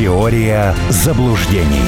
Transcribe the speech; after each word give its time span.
Теория 0.00 0.74
заблуждений. 0.88 1.84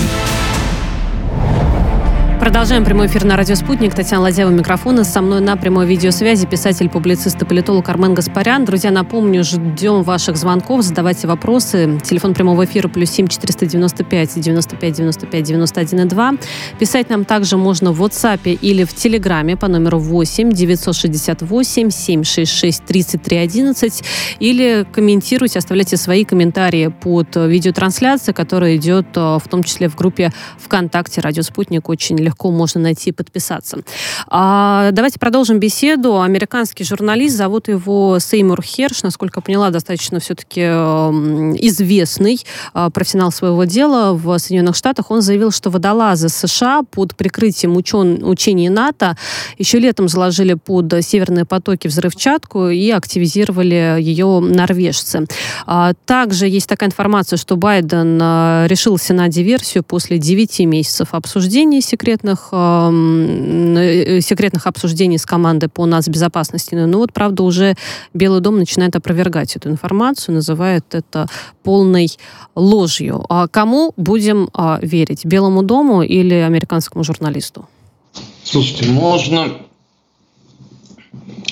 Продолжаем 2.42 2.84
прямой 2.84 3.06
эфир 3.06 3.24
на 3.24 3.36
радио 3.36 3.54
«Спутник». 3.54 3.94
Татьяна 3.94 4.24
Ладьева, 4.24 4.50
микрофона. 4.50 5.04
Со 5.04 5.20
мной 5.20 5.40
на 5.40 5.56
прямой 5.56 5.86
видеосвязи 5.86 6.44
писатель, 6.44 6.88
публицист 6.88 7.40
и 7.40 7.44
политолог 7.44 7.88
Армен 7.88 8.14
Гаспарян. 8.14 8.64
Друзья, 8.64 8.90
напомню, 8.90 9.44
ждем 9.44 10.02
ваших 10.02 10.36
звонков, 10.36 10.82
задавайте 10.82 11.28
вопросы. 11.28 12.00
Телефон 12.02 12.34
прямого 12.34 12.64
эфира 12.64 12.88
плюс 12.88 13.10
семь 13.10 13.28
четыреста 13.28 13.64
девяносто 13.66 14.02
пять 14.02 14.34
девяносто 14.34 14.74
пять 14.74 14.94
девяносто 14.94 15.26
пять 15.26 15.44
девяносто 15.44 15.80
один 15.80 16.00
и 16.00 16.04
два. 16.06 16.32
Писать 16.80 17.10
нам 17.10 17.24
также 17.24 17.56
можно 17.56 17.92
в 17.92 18.02
WhatsApp 18.02 18.50
или 18.50 18.82
в 18.82 18.92
Телеграме 18.92 19.56
по 19.56 19.68
номеру 19.68 20.00
восемь 20.00 20.50
девятьсот 20.50 20.96
шестьдесят 20.96 21.42
восемь 21.42 21.90
семь 21.90 22.24
шесть 22.24 22.50
шесть 22.50 22.84
тридцать 22.84 23.22
три 23.22 23.36
одиннадцать 23.36 24.02
или 24.40 24.84
комментируйте, 24.90 25.60
оставляйте 25.60 25.96
свои 25.96 26.24
комментарии 26.24 26.88
под 26.88 27.36
видеотрансляцией, 27.36 28.34
которая 28.34 28.74
идет 28.74 29.06
э, 29.14 29.38
в 29.38 29.48
том 29.48 29.62
числе 29.62 29.88
в 29.88 29.94
группе 29.94 30.32
ВКонтакте 30.58 31.20
«Радио 31.20 31.44
Спутник». 31.44 31.88
Очень 31.88 32.18
легко 32.18 32.31
легко 32.32 32.50
можно 32.50 32.80
найти 32.80 33.10
и 33.10 33.12
подписаться. 33.12 33.78
А, 34.28 34.90
давайте 34.92 35.18
продолжим 35.18 35.58
беседу. 35.58 36.20
Американский 36.20 36.84
журналист, 36.84 37.36
зовут 37.36 37.68
его 37.68 38.18
Сеймур 38.18 38.62
Херш, 38.62 39.02
насколько 39.02 39.40
я 39.40 39.42
поняла, 39.42 39.70
достаточно 39.70 40.18
все-таки 40.18 40.62
известный 40.62 42.40
а, 42.72 42.90
профессионал 42.90 43.32
своего 43.32 43.64
дела 43.64 44.14
в 44.14 44.38
Соединенных 44.38 44.76
Штатах. 44.76 45.10
Он 45.10 45.20
заявил, 45.20 45.50
что 45.50 45.70
водолазы 45.70 46.28
США 46.28 46.82
под 46.90 47.14
прикрытием 47.14 47.76
учен... 47.76 48.24
учений 48.24 48.70
НАТО 48.70 49.16
еще 49.58 49.78
летом 49.78 50.08
заложили 50.08 50.54
под 50.54 50.92
северные 51.04 51.44
потоки 51.44 51.88
взрывчатку 51.88 52.68
и 52.68 52.90
активизировали 52.90 53.98
ее 54.00 54.40
норвежцы. 54.40 55.26
А, 55.66 55.92
также 56.06 56.48
есть 56.48 56.68
такая 56.68 56.88
информация, 56.88 57.36
что 57.36 57.56
Байден 57.56 58.18
а, 58.22 58.66
решился 58.68 59.12
на 59.12 59.28
диверсию 59.28 59.84
после 59.84 60.18
9 60.18 60.60
месяцев 60.60 61.08
обсуждений 61.12 61.82
секретных 61.82 62.11
секретных, 62.12 62.48
э, 62.52 64.20
секретных 64.20 64.66
обсуждений 64.66 65.18
с 65.18 65.26
командой 65.26 65.68
по 65.68 65.86
нацбезопасности. 65.86 66.74
Но 66.74 66.98
вот, 66.98 67.12
правда, 67.12 67.42
уже 67.42 67.74
Белый 68.14 68.40
дом 68.40 68.58
начинает 68.58 68.96
опровергать 68.96 69.56
эту 69.56 69.70
информацию, 69.70 70.34
называет 70.34 70.94
это 70.94 71.26
полной 71.62 72.08
ложью. 72.54 73.24
А 73.28 73.48
кому 73.48 73.92
будем 73.96 74.48
а, 74.52 74.78
верить? 74.82 75.24
Белому 75.24 75.62
дому 75.62 76.02
или 76.02 76.34
американскому 76.34 77.04
журналисту? 77.04 77.66
Слушайте, 78.44 78.90
можно 78.90 79.46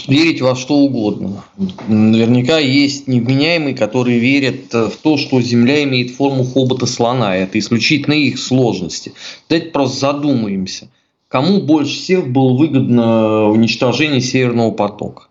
верить 0.08 0.40
во 0.40 0.56
что 0.56 0.76
угодно. 0.76 1.44
Наверняка 1.88 2.58
есть 2.58 3.06
невменяемые, 3.06 3.74
которые 3.74 4.18
верят 4.18 4.72
в 4.72 4.96
то, 5.02 5.16
что 5.16 5.40
Земля 5.40 5.82
имеет 5.84 6.10
форму 6.10 6.44
хобота 6.44 6.86
слона. 6.86 7.36
Это 7.36 7.58
исключительно 7.58 8.14
их 8.14 8.38
сложности. 8.38 9.12
Давайте 9.48 9.70
просто 9.70 9.98
задумаемся. 9.98 10.88
Кому 11.28 11.60
больше 11.60 11.94
всех 11.94 12.28
было 12.28 12.56
выгодно 12.56 13.48
уничтожение 13.48 14.20
Северного 14.20 14.72
потока? 14.72 15.24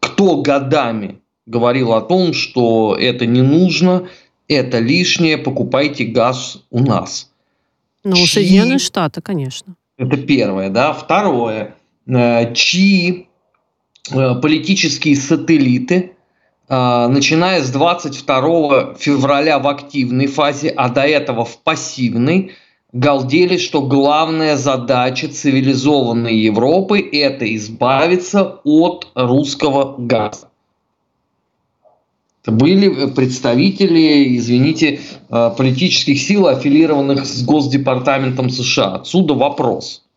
Кто 0.00 0.42
годами 0.42 1.18
говорил 1.46 1.92
о 1.92 2.02
том, 2.02 2.34
что 2.34 2.96
это 2.98 3.26
не 3.26 3.40
нужно, 3.40 4.08
это 4.48 4.78
лишнее, 4.78 5.38
покупайте 5.38 6.04
газ 6.04 6.62
у 6.70 6.80
нас? 6.80 7.30
Ну, 8.04 8.14
чьи... 8.16 8.26
Соединенные 8.26 8.78
Штаты, 8.78 9.22
конечно. 9.22 9.74
Это 9.96 10.16
первое, 10.16 10.68
да. 10.68 10.92
Второе. 10.92 11.74
Э, 12.06 12.54
чьи 12.54 13.26
Э, 13.28 13.29
политические 14.08 15.16
сателлиты, 15.16 16.12
э, 16.68 17.06
начиная 17.08 17.62
с 17.62 17.70
22 17.70 18.94
февраля 18.98 19.58
в 19.58 19.68
активной 19.68 20.26
фазе, 20.26 20.70
а 20.70 20.88
до 20.88 21.02
этого 21.02 21.44
в 21.44 21.58
пассивной, 21.58 22.52
галдели, 22.92 23.56
что 23.56 23.82
главная 23.82 24.56
задача 24.56 25.28
цивилизованной 25.28 26.36
Европы– 26.36 27.00
это 27.12 27.54
избавиться 27.56 28.60
от 28.64 29.08
русского 29.14 29.96
газа. 29.98 30.48
Были 32.46 33.10
представители, 33.10 34.36
извините, 34.38 35.00
э, 35.28 35.50
политических 35.56 36.18
сил, 36.18 36.46
аффилированных 36.48 37.26
с 37.26 37.44
Госдепартаментом 37.44 38.48
США. 38.50 38.94
Отсюда 38.94 39.34
вопрос– 39.34 40.04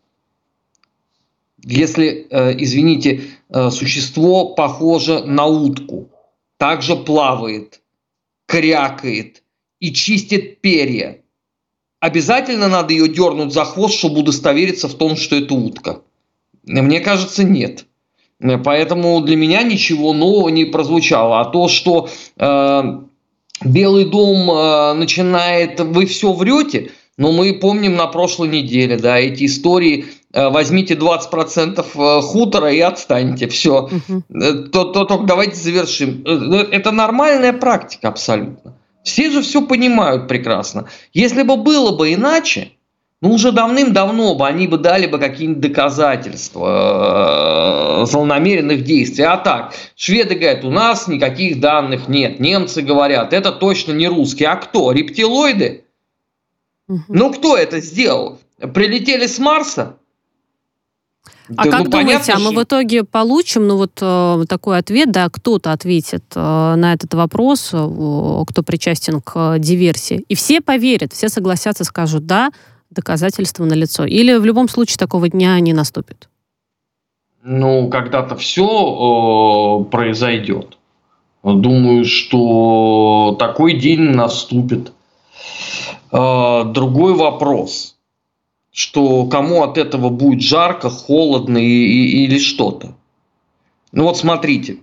если, 1.64 2.26
э, 2.30 2.54
извините, 2.58 3.22
э, 3.48 3.70
существо 3.70 4.54
похоже 4.54 5.24
на 5.24 5.46
утку, 5.46 6.10
также 6.58 6.94
плавает, 6.96 7.80
крякает 8.46 9.42
и 9.80 9.92
чистит 9.92 10.60
перья, 10.60 11.20
обязательно 12.00 12.68
надо 12.68 12.92
ее 12.92 13.08
дернуть 13.08 13.52
за 13.52 13.64
хвост, 13.64 13.94
чтобы 13.94 14.20
удостовериться 14.20 14.88
в 14.88 14.94
том, 14.94 15.16
что 15.16 15.36
это 15.36 15.54
утка? 15.54 16.02
Мне 16.64 17.00
кажется, 17.00 17.44
нет. 17.44 17.86
Поэтому 18.64 19.20
для 19.22 19.36
меня 19.36 19.62
ничего 19.62 20.12
нового 20.12 20.48
не 20.50 20.66
прозвучало. 20.66 21.40
А 21.40 21.44
то, 21.46 21.68
что 21.68 22.08
э, 22.36 22.82
Белый 23.64 24.04
дом 24.04 24.50
э, 24.50 24.92
начинает, 24.94 25.80
вы 25.80 26.04
все 26.06 26.32
врете, 26.32 26.90
но 27.16 27.32
мы 27.32 27.54
помним 27.54 27.94
на 27.96 28.06
прошлой 28.06 28.48
неделе, 28.48 28.98
да, 28.98 29.18
эти 29.18 29.46
истории 29.46 30.06
Э, 30.06 30.23
возьмите 30.34 30.94
20% 30.94 31.84
э, 31.94 32.20
хутора 32.22 32.72
и 32.72 32.80
отстаньте, 32.80 33.48
все. 33.48 33.84
Угу. 33.84 34.22
То, 34.72 34.84
то, 34.84 35.04
то 35.04 35.18
давайте 35.18 35.56
завершим. 35.56 36.24
Это 36.24 36.90
нормальная 36.90 37.52
практика 37.52 38.08
абсолютно. 38.08 38.74
Все 39.04 39.30
же 39.30 39.42
все 39.42 39.62
понимают 39.62 40.28
прекрасно. 40.28 40.88
Если 41.12 41.42
бы 41.42 41.56
было 41.56 41.96
бы 41.96 42.14
иначе, 42.14 42.70
ну 43.20 43.32
уже 43.32 43.52
давным-давно 43.52 44.34
бы 44.34 44.46
они 44.46 44.66
бы 44.66 44.78
дали 44.78 45.06
бы 45.06 45.18
какие-нибудь 45.18 45.60
доказательства 45.60 48.02
э, 48.02 48.06
злонамеренных 48.06 48.82
действий. 48.82 49.24
А 49.24 49.36
так, 49.36 49.74
шведы 49.94 50.34
говорят, 50.34 50.64
у 50.64 50.70
нас 50.70 51.06
никаких 51.06 51.60
данных 51.60 52.08
нет. 52.08 52.40
Немцы 52.40 52.82
говорят, 52.82 53.32
это 53.32 53.52
точно 53.52 53.92
не 53.92 54.08
русские. 54.08 54.48
А 54.48 54.56
кто? 54.56 54.90
Рептилоиды? 54.90 55.84
Угу. 56.88 57.02
Ну 57.08 57.32
кто 57.32 57.56
это 57.56 57.80
сделал? 57.80 58.40
Прилетели 58.58 59.26
с 59.26 59.38
Марса? 59.38 59.96
А 61.56 61.64
да, 61.64 61.70
как 61.70 61.84
ну, 61.84 61.90
думаете, 61.90 62.12
понятно, 62.12 62.34
а 62.34 62.38
мы 62.38 62.50
что... 62.52 62.60
в 62.60 62.62
итоге 62.64 63.04
получим, 63.04 63.66
ну 63.66 63.76
вот 63.76 63.98
э, 64.00 64.44
такой 64.48 64.78
ответ, 64.78 65.12
да, 65.12 65.28
кто-то 65.28 65.72
ответит 65.72 66.24
э, 66.34 66.40
на 66.40 66.94
этот 66.94 67.12
вопрос, 67.12 67.70
э, 67.72 68.44
кто 68.46 68.62
причастен 68.62 69.20
к 69.20 69.58
диверсии, 69.58 70.24
и 70.28 70.34
все 70.34 70.62
поверят, 70.62 71.12
все 71.12 71.28
согласятся, 71.28 71.84
скажут, 71.84 72.24
да, 72.24 72.50
доказательства 72.90 73.64
налицо. 73.64 74.06
Или 74.06 74.36
в 74.36 74.44
любом 74.46 74.68
случае 74.68 74.96
такого 74.96 75.28
дня 75.28 75.60
не 75.60 75.74
наступит? 75.74 76.28
Ну, 77.42 77.90
когда-то 77.90 78.36
все 78.36 78.64
э, 78.64 79.90
произойдет. 79.90 80.78
Думаю, 81.42 82.06
что 82.06 83.36
такой 83.38 83.78
день 83.78 84.00
наступит. 84.00 84.92
Э, 86.10 86.64
другой 86.64 87.12
вопрос– 87.12 87.90
что 88.74 89.26
кому 89.26 89.62
от 89.62 89.78
этого 89.78 90.08
будет 90.08 90.42
жарко, 90.42 90.90
холодно 90.90 91.58
и, 91.58 91.62
и, 91.64 92.24
или 92.24 92.40
что-то. 92.40 92.96
Ну 93.92 94.02
вот 94.02 94.18
смотрите, 94.18 94.78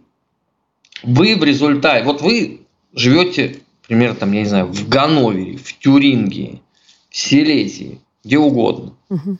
вы 1.04 1.36
в 1.36 1.44
результате, 1.44 2.06
вот 2.06 2.22
вы 2.22 2.62
живете, 2.94 3.60
например, 3.84 4.16
там, 4.16 4.32
я 4.32 4.40
не 4.40 4.46
знаю, 4.46 4.68
в 4.68 4.88
Ганновере, 4.88 5.58
в 5.58 5.78
Тюрингии, 5.78 6.62
в 7.10 7.18
Силезии, 7.18 8.00
где 8.24 8.40
угодно. 8.40 8.94
Угу. 9.10 9.38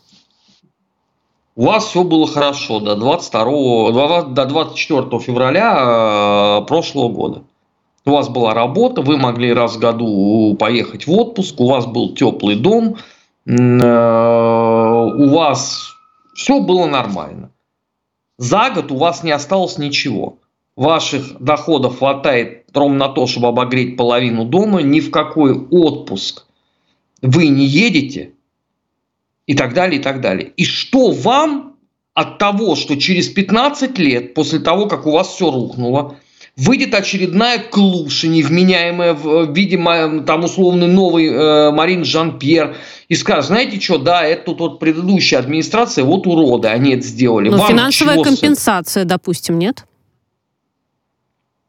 У 1.56 1.66
вас 1.66 1.86
все 1.86 2.04
было 2.04 2.28
хорошо 2.28 2.82
до 2.82 2.98
22, 2.98 4.24
до 4.24 4.46
24 4.46 5.20
февраля 5.20 6.60
э, 6.60 6.66
прошлого 6.66 7.08
года. 7.08 7.44
У 8.04 8.12
вас 8.12 8.28
была 8.28 8.54
работа, 8.54 9.02
вы 9.02 9.16
могли 9.16 9.54
раз 9.54 9.78
в 9.78 9.80
году 9.80 10.58
поехать 10.60 11.08
в 11.08 11.14
отпуск, 11.14 11.58
у 11.62 11.70
вас 11.70 11.86
был 11.86 12.16
теплый 12.16 12.58
дом– 12.58 12.98
у 13.46 15.30
вас 15.30 15.94
все 16.34 16.60
было 16.60 16.86
нормально. 16.86 17.52
За 18.38 18.70
год 18.70 18.92
у 18.92 18.98
вас 18.98 19.24
не 19.24 19.32
осталось 19.32 19.78
ничего. 19.78 20.38
Ваших 20.76 21.40
доходов 21.40 22.00
хватает 22.00 22.66
ровно 22.74 23.08
на 23.08 23.10
то, 23.10 23.28
чтобы 23.28 23.50
обогреть 23.50 23.98
половину 23.98 24.46
дома, 24.46 24.82
ни 24.82 25.00
в 25.00 25.12
какой 25.12 25.54
отпуск 25.54 26.46
вы 27.22 27.48
не 27.48 27.66
едете, 27.66 28.34
и 29.46 29.54
так 29.54 29.74
далее, 29.74 30.00
и 30.00 30.04
так 30.04 30.22
далее. 30.22 30.54
И 30.56 30.64
что 30.66 31.12
вам 31.12 31.76
от 32.14 32.38
того, 32.38 32.76
что 32.76 33.00
через 33.00 33.28
15 33.28 33.98
лет, 34.00 34.34
после 34.34 34.60
того, 34.60 34.88
как 34.88 35.06
у 35.06 35.12
вас 35.12 35.28
все 35.28 35.52
рухнуло, 35.52 36.16
выйдет 36.62 36.94
очередная 36.94 37.60
клуша, 37.60 38.28
невменяемая 38.28 39.14
в 39.14 39.54
виде 39.54 39.78
там 40.26 40.44
условный 40.44 40.88
новый 40.88 41.28
э, 41.28 41.72
Марин 41.72 42.06
Жан-Пьер, 42.06 42.76
и 43.08 43.16
скажет, 43.16 43.46
знаете 43.46 43.80
что, 43.80 43.98
да, 43.98 44.24
это 44.24 44.46
тут 44.46 44.60
вот 44.60 44.80
предыдущая 44.80 45.40
администрация, 45.40 46.04
вот 46.04 46.28
уроды, 46.28 46.68
они 46.68 46.94
это 46.94 47.04
сделали. 47.04 47.50
Но 47.50 47.58
Вам 47.58 47.68
финансовая 47.70 48.24
компенсация, 48.24 49.06
допустим, 49.06 49.58
нет? 49.58 49.86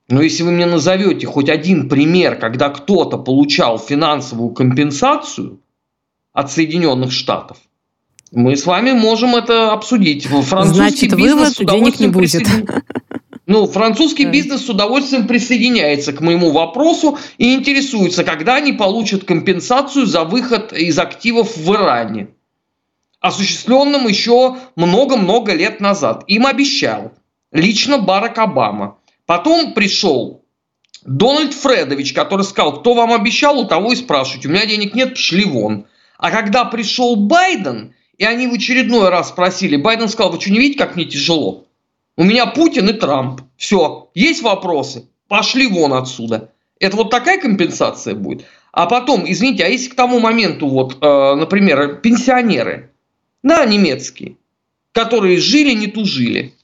Но 0.09 0.21
если 0.21 0.43
вы 0.43 0.53
мне 0.53 0.67
назовете 0.67 1.27
хоть 1.27 1.49
один 1.49 1.89
пример, 1.89 2.37
когда 2.37 2.69
кто-то 2.69 3.17
получал 3.17 3.79
финансовую 3.79 4.51
компенсацию 4.51 5.61
от 6.35 6.53
Соединенных 6.53 7.13
Штатов, 7.13 7.57
мы 8.31 8.57
с 8.57 8.67
вами 8.67 8.93
можем 8.93 9.37
это 9.37 9.73
обсудить. 9.73 10.27
Французский 10.27 10.75
Значит, 10.75 11.17
бизнес 11.17 11.59
вывод, 11.59 11.73
денег 11.73 12.01
не 12.01 12.09
будет. 12.09 12.47
Ну, 13.47 13.67
французский 13.67 14.27
бизнес 14.27 14.67
с 14.67 14.69
удовольствием 14.69 15.27
присоединяется 15.27 16.13
к 16.13 16.21
моему 16.21 16.53
вопросу 16.53 17.19
и 17.39 17.55
интересуется, 17.55 18.23
когда 18.23 18.57
они 18.57 18.73
получат 18.73 19.25
компенсацию 19.25 20.07
за 20.07 20.23
выход 20.23 20.73
из 20.73 20.97
активов 20.99 21.57
в 21.57 21.75
Иране, 21.75 22.29
осуществленным 23.21 24.07
еще 24.07 24.59
много-много 24.77 25.55
лет 25.55 25.81
назад. 25.81 26.23
Им 26.29 26.47
обещал 26.47 27.13
лично 27.51 27.99
Барак 27.99 28.39
Обама. 28.39 28.99
Потом 29.27 29.75
пришел 29.75 30.45
Дональд 31.05 31.53
Фредович, 31.53 32.13
который 32.13 32.43
сказал, 32.43 32.81
кто 32.81 32.95
вам 32.95 33.13
обещал, 33.13 33.59
у 33.59 33.67
того 33.67 33.93
и 33.93 33.97
спрашивать. 33.97 34.47
У 34.47 34.51
меня 34.51 34.67
денег 34.67 34.95
нет, 34.95 35.15
пошли 35.15 35.45
вон. 35.45 35.87
А 36.17 36.31
когда 36.31 36.65
пришел 36.65 37.17
Байден, 37.17 37.95
и 38.19 38.25
они 38.25 38.47
в 38.47 38.53
очередной 38.53 39.09
раз 39.09 39.31
спросили, 39.31 39.75
Байден 39.75 40.09
сказал, 40.09 40.31
вы 40.31 40.41
что, 40.41 40.53
не 40.53 40.61
видите, 40.61 40.79
как 40.79 40.95
мне 40.95 41.07
тяжело? 41.07 41.67
У 42.17 42.25
меня 42.25 42.47
Путин 42.47 42.89
и 42.89 42.93
Трамп. 42.93 43.41
Все, 43.57 44.11
есть 44.15 44.43
вопросы? 44.43 45.09
Пошли 45.29 45.67
вон 45.67 45.95
отсюда. 45.95 46.51
Это 46.79 46.97
вот 46.97 47.11
такая 47.11 47.41
компенсация 47.41 48.15
будет. 48.15 48.45
А 48.73 48.87
потом, 48.87 49.25
извините, 49.27 49.65
а 49.65 49.69
если 49.69 49.91
к 49.91 49.95
тому 49.95 50.19
моменту, 50.19 50.69
вот, 50.69 50.99
э, 51.01 51.35
например, 51.35 52.01
пенсионеры, 52.01 52.91
да, 53.43 53.65
немецкие, 53.65 54.37
которые 54.93 55.39
жили, 55.39 55.73
не 55.73 55.87
тужили, 55.87 56.55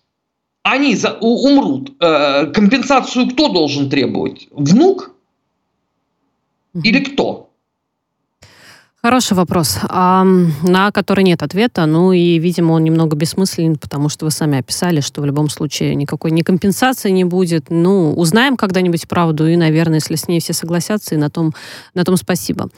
они 0.63 0.95
за, 0.97 1.17
у, 1.21 1.49
умрут, 1.49 1.93
э, 2.01 2.47
компенсацию 2.47 3.29
кто 3.31 3.49
должен 3.49 3.89
требовать? 3.89 4.49
Внук? 4.51 5.13
Или 6.75 7.01
кто? 7.01 7.48
Хороший 9.09 9.39
вопрос, 9.39 9.79
на 9.91 10.91
который 10.93 11.25
нет 11.25 11.43
ответа. 11.43 11.87
Ну 11.87 12.13
и, 12.13 12.39
видимо, 12.39 12.73
он 12.73 12.85
немного 12.85 13.17
бессмысленен, 13.17 13.77
потому 13.77 14.11
что 14.11 14.27
вы 14.27 14.31
сами 14.31 14.59
описали, 14.59 15.01
что 15.01 15.23
в 15.23 15.25
любом 15.25 15.49
случае 15.49 15.95
никакой 15.95 16.31
ни 16.31 16.43
компенсации 16.43 17.09
не 17.09 17.25
будет. 17.25 17.71
Ну, 17.71 18.13
узнаем 18.13 18.59
когда-нибудь 18.59 19.09
правду, 19.09 19.49
и, 19.49 19.57
наверное, 19.57 20.01
если 20.01 20.15
с 20.15 20.29
ней 20.29 20.41
все 20.41 20.53
согласятся, 20.53 21.15
и 21.15 21.19
на 21.19 21.31
том, 21.31 21.55
на 21.95 22.05
том 22.05 22.19
спасибо. 22.19 22.69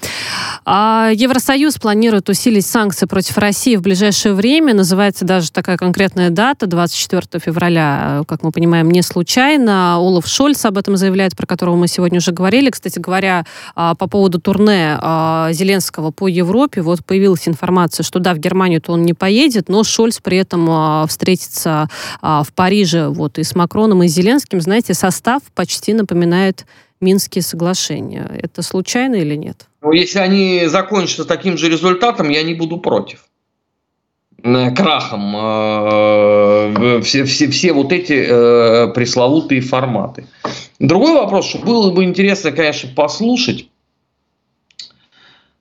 А 0.64 1.10
Евросоюз 1.12 1.78
планирует 1.78 2.28
усилить 2.28 2.64
санкции 2.64 3.06
против 3.06 3.36
России 3.36 3.74
в 3.74 3.82
ближайшее 3.82 4.32
время. 4.32 4.72
Называется 4.72 5.24
даже 5.24 5.50
такая 5.50 5.78
конкретная 5.78 6.30
дата, 6.30 6.68
24 6.68 7.42
февраля, 7.44 8.22
как 8.28 8.44
мы 8.44 8.52
понимаем, 8.52 8.88
не 8.88 9.02
случайно. 9.02 9.96
Олаф 9.96 10.28
Шольц 10.28 10.64
об 10.64 10.78
этом 10.78 10.96
заявляет, 10.96 11.36
про 11.36 11.46
которого 11.46 11.74
мы 11.74 11.88
сегодня 11.88 12.18
уже 12.18 12.30
говорили. 12.30 12.70
Кстати 12.70 13.00
говоря, 13.00 13.44
а, 13.74 13.96
по 13.96 14.06
поводу 14.06 14.40
турне 14.40 14.96
а, 15.00 15.48
Зеленского 15.50 16.12
по 16.20 16.26
Европе 16.26 16.82
вот 16.82 17.02
появилась 17.02 17.48
информация, 17.48 18.04
что 18.04 18.18
да, 18.18 18.34
в 18.34 18.38
Германию-то 18.38 18.92
он 18.92 19.04
не 19.04 19.14
поедет, 19.14 19.70
но 19.70 19.84
Шольц 19.84 20.18
при 20.22 20.36
этом 20.36 20.68
а, 20.68 21.06
встретится 21.06 21.88
а, 22.20 22.42
в 22.42 22.52
Париже 22.52 23.08
вот 23.08 23.38
и 23.38 23.42
с 23.42 23.54
Макроном, 23.54 24.02
и 24.02 24.08
с 24.08 24.12
Зеленским. 24.12 24.60
Знаете, 24.60 24.92
состав 24.92 25.40
почти 25.54 25.94
напоминает 25.94 26.66
Минские 27.00 27.40
соглашения. 27.40 28.30
Это 28.42 28.60
случайно 28.60 29.14
или 29.14 29.34
нет? 29.34 29.66
Ну, 29.80 29.92
если 29.92 30.18
они 30.18 30.66
закончатся 30.66 31.24
таким 31.24 31.56
же 31.56 31.70
результатом, 31.70 32.28
я 32.28 32.42
не 32.42 32.52
буду 32.52 32.76
против 32.76 33.24
э, 34.42 34.70
крахом 34.72 35.34
э, 35.34 37.00
все, 37.02 37.24
все, 37.24 37.48
все 37.48 37.72
вот 37.72 37.92
эти 37.92 38.26
э, 38.28 38.92
пресловутые 38.92 39.62
форматы. 39.62 40.26
Другой 40.78 41.14
вопрос, 41.14 41.46
что 41.48 41.60
было 41.60 41.90
бы 41.90 42.04
интересно, 42.04 42.52
конечно, 42.52 42.90
послушать, 42.94 43.69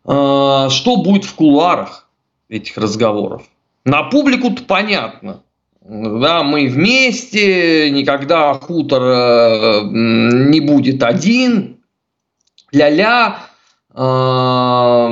что 0.09 0.97
будет 1.03 1.25
в 1.25 1.35
кулуарах 1.35 2.09
этих 2.49 2.77
разговоров? 2.77 3.43
На 3.85 4.03
публику-то 4.03 4.63
понятно. 4.63 5.41
Да, 5.81 6.43
мы 6.43 6.67
вместе, 6.67 7.89
никогда 7.89 8.53
хутор 8.53 9.01
э, 9.01 9.81
не 9.91 10.59
будет 10.59 11.01
один, 11.01 11.77
ля-ля, 12.71 13.39
э, 13.95 15.09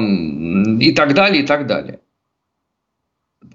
и 0.80 0.92
так 0.92 1.14
далее, 1.16 1.44
и 1.44 1.46
так 1.48 1.66
далее. 1.66 2.00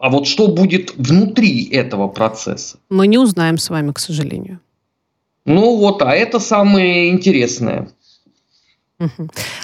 А 0.00 0.10
вот 0.10 0.26
что 0.26 0.48
будет 0.48 0.96
внутри 0.96 1.68
этого 1.68 2.08
процесса? 2.08 2.78
Мы 2.88 3.06
не 3.06 3.18
узнаем 3.18 3.58
с 3.58 3.70
вами, 3.70 3.92
к 3.92 4.00
сожалению. 4.00 4.58
Ну 5.44 5.76
вот, 5.76 6.02
а 6.02 6.12
это 6.14 6.40
самое 6.40 7.10
интересное. 7.10 7.88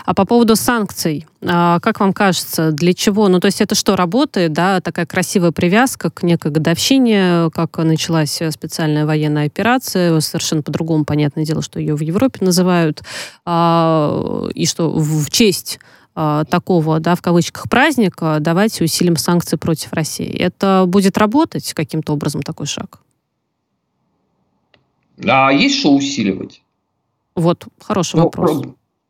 А 0.04 0.14
по 0.14 0.24
поводу 0.24 0.56
санкций, 0.56 1.26
а, 1.42 1.80
как 1.80 2.00
вам 2.00 2.12
кажется, 2.12 2.72
для 2.72 2.94
чего? 2.94 3.28
Ну, 3.28 3.40
то 3.40 3.46
есть 3.46 3.60
это 3.60 3.74
что, 3.74 3.96
работает, 3.96 4.52
да, 4.52 4.80
такая 4.80 5.06
красивая 5.06 5.52
привязка 5.52 6.10
к 6.10 6.22
некой 6.22 6.50
годовщине, 6.50 7.50
как 7.52 7.76
началась 7.78 8.40
специальная 8.50 9.06
военная 9.06 9.46
операция, 9.46 10.18
совершенно 10.20 10.62
по-другому, 10.62 11.04
понятное 11.04 11.44
дело, 11.44 11.62
что 11.62 11.78
ее 11.78 11.94
в 11.94 12.00
Европе 12.00 12.44
называют, 12.44 13.02
а, 13.44 14.48
и 14.54 14.66
что 14.66 14.90
в 14.90 15.30
честь 15.30 15.78
а, 16.14 16.44
такого, 16.44 16.98
да, 16.98 17.14
в 17.14 17.22
кавычках, 17.22 17.68
праздника 17.68 18.38
давайте 18.40 18.82
усилим 18.82 19.16
санкции 19.16 19.56
против 19.56 19.92
России. 19.92 20.36
Это 20.36 20.84
будет 20.86 21.16
работать 21.16 21.72
каким-то 21.74 22.12
образом 22.12 22.42
такой 22.42 22.66
шаг? 22.66 22.98
А 25.24 25.52
есть 25.52 25.78
что 25.78 25.94
усиливать? 25.94 26.62
Вот, 27.36 27.68
хороший 27.80 28.16
ну, 28.16 28.24
вопрос. 28.24 28.62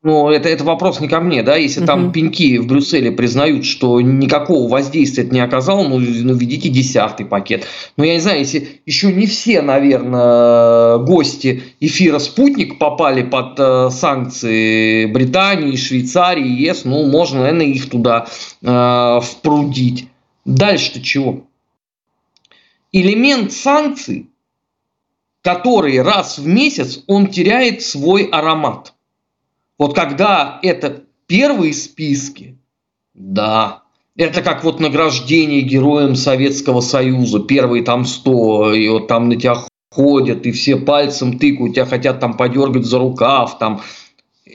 Ну, 0.08 0.30
это, 0.30 0.48
это 0.48 0.64
вопрос 0.64 1.00
не 1.00 1.08
ко 1.08 1.20
мне, 1.20 1.42
да, 1.42 1.56
если 1.56 1.80
угу. 1.80 1.86
там 1.86 2.12
пеньки 2.12 2.56
в 2.56 2.66
Брюсселе 2.66 3.12
признают, 3.12 3.66
что 3.66 4.00
никакого 4.00 4.66
воздействия 4.66 5.24
это 5.24 5.34
не 5.34 5.40
оказало, 5.40 5.86
ну, 5.86 5.98
ну, 5.98 6.34
введите 6.34 6.70
десятый 6.70 7.26
пакет. 7.26 7.66
Но 7.98 8.04
я 8.04 8.14
не 8.14 8.20
знаю, 8.20 8.38
если 8.38 8.80
еще 8.86 9.12
не 9.12 9.26
все, 9.26 9.60
наверное, 9.60 10.96
гости 10.96 11.62
эфира 11.80 12.20
«Спутник» 12.20 12.78
попали 12.78 13.22
под 13.22 13.60
э, 13.60 13.90
санкции 13.90 15.04
Британии, 15.04 15.76
Швейцарии, 15.76 16.58
ЕС, 16.58 16.86
ну, 16.86 17.04
можно, 17.04 17.40
наверное, 17.40 17.66
их 17.66 17.90
туда 17.90 18.28
э, 18.62 19.20
впрудить. 19.22 20.08
Дальше-то 20.46 21.02
чего? 21.02 21.42
Элемент 22.92 23.52
санкций, 23.52 24.30
который 25.42 26.00
раз 26.00 26.38
в 26.38 26.46
месяц, 26.46 27.04
он 27.06 27.26
теряет 27.26 27.82
свой 27.82 28.22
аромат– 28.22 28.94
вот 29.78 29.94
когда 29.94 30.58
это 30.62 31.04
первые 31.26 31.72
списки, 31.72 32.58
да, 33.14 33.82
это 34.16 34.42
как 34.42 34.64
вот 34.64 34.80
награждение 34.80 35.60
героям 35.60 36.16
Советского 36.16 36.80
Союза, 36.80 37.38
первые 37.38 37.84
там 37.84 38.04
100, 38.04 38.74
и 38.74 38.88
вот 38.88 39.06
там 39.06 39.28
на 39.28 39.36
тебя 39.36 39.56
ходят, 39.92 40.44
и 40.44 40.50
все 40.50 40.76
пальцем 40.76 41.38
тыкают, 41.38 41.74
тебя 41.74 41.86
хотят 41.86 42.18
там 42.18 42.36
подергать 42.36 42.84
за 42.84 42.98
рукав, 42.98 43.58
там. 43.58 43.80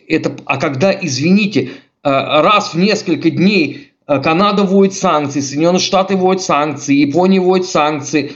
Это, 0.08 0.36
а 0.46 0.58
когда, 0.58 0.92
извините, 0.92 1.62
э, 1.62 1.70
раз 2.04 2.74
в 2.74 2.78
несколько 2.78 3.30
дней 3.30 3.94
э, 4.06 4.22
Канада 4.22 4.64
вводит 4.64 4.94
санкции, 4.94 5.40
Соединенные 5.40 5.80
Штаты 5.80 6.18
вводят 6.18 6.42
санкции, 6.42 6.96
Япония 6.96 7.40
вводит 7.40 7.66
санкции, 7.68 8.34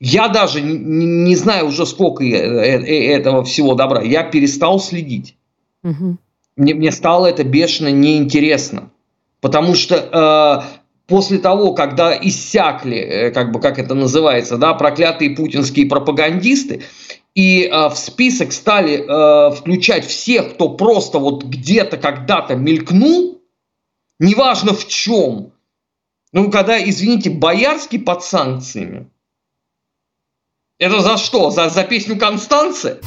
я 0.00 0.26
даже 0.26 0.60
не, 0.60 1.06
не 1.06 1.36
знаю 1.36 1.68
уже 1.68 1.86
сколько 1.86 2.24
э, 2.24 2.28
этого 2.28 3.44
всего 3.44 3.74
добра, 3.74 4.02
я 4.02 4.24
перестал 4.24 4.80
следить. 4.80 5.36
Угу. 5.82 6.18
Мне, 6.56 6.74
мне 6.74 6.92
стало 6.92 7.26
это 7.26 7.44
бешено 7.44 7.90
неинтересно. 7.90 8.90
Потому 9.40 9.74
что 9.74 9.96
э, 9.96 10.78
после 11.08 11.38
того, 11.38 11.74
когда 11.74 12.16
иссякли, 12.16 12.96
э, 12.96 13.30
как 13.32 13.52
бы 13.52 13.60
как 13.60 13.78
это 13.78 13.94
называется, 13.94 14.56
да, 14.56 14.74
проклятые 14.74 15.30
путинские 15.30 15.86
пропагандисты, 15.86 16.82
и 17.34 17.64
э, 17.64 17.88
в 17.88 17.96
список 17.96 18.52
стали 18.52 18.98
э, 18.98 19.54
включать 19.54 20.06
всех, 20.06 20.54
кто 20.54 20.68
просто 20.68 21.18
вот 21.18 21.44
где-то 21.44 21.96
когда-то 21.96 22.54
мелькнул, 22.54 23.40
неважно 24.18 24.74
в 24.74 24.86
чем. 24.86 25.52
Ну, 26.32 26.50
когда, 26.50 26.82
извините, 26.82 27.30
Боярский 27.30 27.98
под 27.98 28.22
санкциями. 28.22 29.10
Это 30.78 31.00
за 31.00 31.16
что? 31.16 31.50
За, 31.50 31.68
за 31.68 31.84
песню 31.84 32.18
Констанция? 32.18 33.00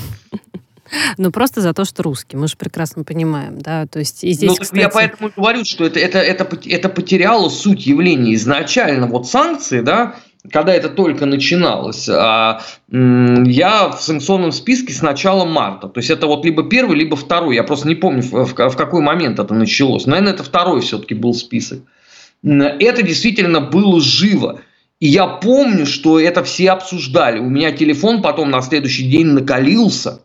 Ну, 1.17 1.31
просто 1.31 1.61
за 1.61 1.73
то, 1.73 1.85
что 1.85 2.03
русский. 2.03 2.37
Мы 2.37 2.47
же 2.47 2.55
прекрасно 2.57 3.03
понимаем, 3.03 3.59
да. 3.61 3.85
То 3.87 3.99
есть 3.99 4.23
и 4.23 4.31
здесь, 4.31 4.49
ну, 4.49 4.55
кстати... 4.55 4.79
Я 4.79 4.89
поэтому 4.89 5.31
говорю, 5.35 5.65
что 5.65 5.85
это, 5.85 5.99
это, 5.99 6.19
это, 6.19 6.47
это 6.65 6.89
потеряло 6.89 7.49
суть 7.49 7.85
явления 7.85 8.35
изначально. 8.35 9.07
Вот 9.07 9.27
санкции, 9.27 9.81
да, 9.81 10.15
когда 10.51 10.73
это 10.73 10.89
только 10.89 11.25
начиналось, 11.25 12.07
а, 12.09 12.61
я 12.89 13.89
в 13.89 14.01
санкционном 14.01 14.51
списке 14.51 14.93
с 14.93 15.01
начала 15.01 15.45
марта. 15.45 15.87
То 15.87 15.99
есть 15.99 16.09
это 16.09 16.27
вот 16.27 16.45
либо 16.45 16.63
первый, 16.63 16.97
либо 16.97 17.15
второй. 17.15 17.55
Я 17.55 17.63
просто 17.63 17.87
не 17.87 17.95
помню, 17.95 18.21
в, 18.21 18.45
в 18.45 18.75
какой 18.75 19.01
момент 19.01 19.39
это 19.39 19.53
началось. 19.53 20.05
Наверное, 20.05 20.33
это 20.33 20.43
второй 20.43 20.81
все-таки 20.81 21.13
был 21.13 21.33
список. 21.33 21.79
Это 22.43 23.01
действительно 23.01 23.61
было 23.61 23.99
живо. 23.99 24.61
И 24.99 25.07
я 25.07 25.27
помню, 25.27 25.85
что 25.85 26.19
это 26.19 26.43
все 26.43 26.71
обсуждали. 26.71 27.39
У 27.39 27.49
меня 27.49 27.71
телефон 27.71 28.21
потом 28.21 28.49
на 28.49 28.61
следующий 28.61 29.09
день 29.09 29.27
накалился 29.27 30.21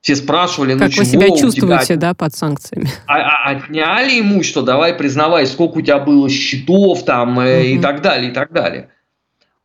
Все 0.00 0.14
спрашивали, 0.14 0.74
ну 0.74 0.78
как 0.78 0.92
чего 0.92 1.04
вы 1.04 1.10
себя 1.10 1.28
чувствуете, 1.28 1.84
тебя... 1.86 1.96
да, 1.96 2.14
под 2.14 2.34
санкциями? 2.34 2.88
А, 3.06 3.18
а, 3.18 3.50
отняли 3.50 4.20
имущество, 4.20 4.62
давай 4.62 4.94
признавай, 4.94 5.46
сколько 5.46 5.78
у 5.78 5.82
тебя 5.82 5.98
было 5.98 6.30
счетов 6.30 7.04
там 7.04 7.38
угу. 7.38 7.46
и 7.46 7.78
так 7.78 8.00
далее, 8.00 8.30
и 8.30 8.34
так 8.34 8.52
далее. 8.52 8.90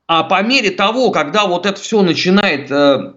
А 0.08 0.24
по 0.24 0.42
мере 0.42 0.72
того, 0.72 1.12
когда 1.12 1.46
вот 1.46 1.66
это 1.66 1.80
все 1.80 2.02
начинает 2.02 2.70
э, 2.72 3.14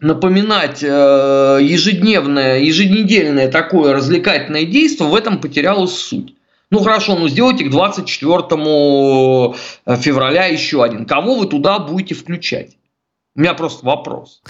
напоминать 0.00 0.82
э, 0.82 1.58
ежедневное, 1.60 2.58
еженедельное 2.58 3.50
такое 3.50 3.92
развлекательное 3.92 4.64
действие, 4.64 5.08
в 5.08 5.14
этом 5.14 5.40
потерялась 5.40 5.94
суть. 5.96 6.34
Ну 6.70 6.78
хорошо, 6.78 7.16
ну 7.16 7.28
сделайте 7.28 7.64
к 7.64 7.70
24 7.70 8.38
э, 8.40 9.96
февраля 9.98 10.46
еще 10.46 10.82
один. 10.82 11.06
Кого 11.06 11.34
вы 11.34 11.46
туда 11.46 11.78
будете 11.78 12.14
включать? 12.14 12.76
У 13.36 13.40
меня 13.40 13.54
просто 13.54 13.84
вопрос. 13.84 14.42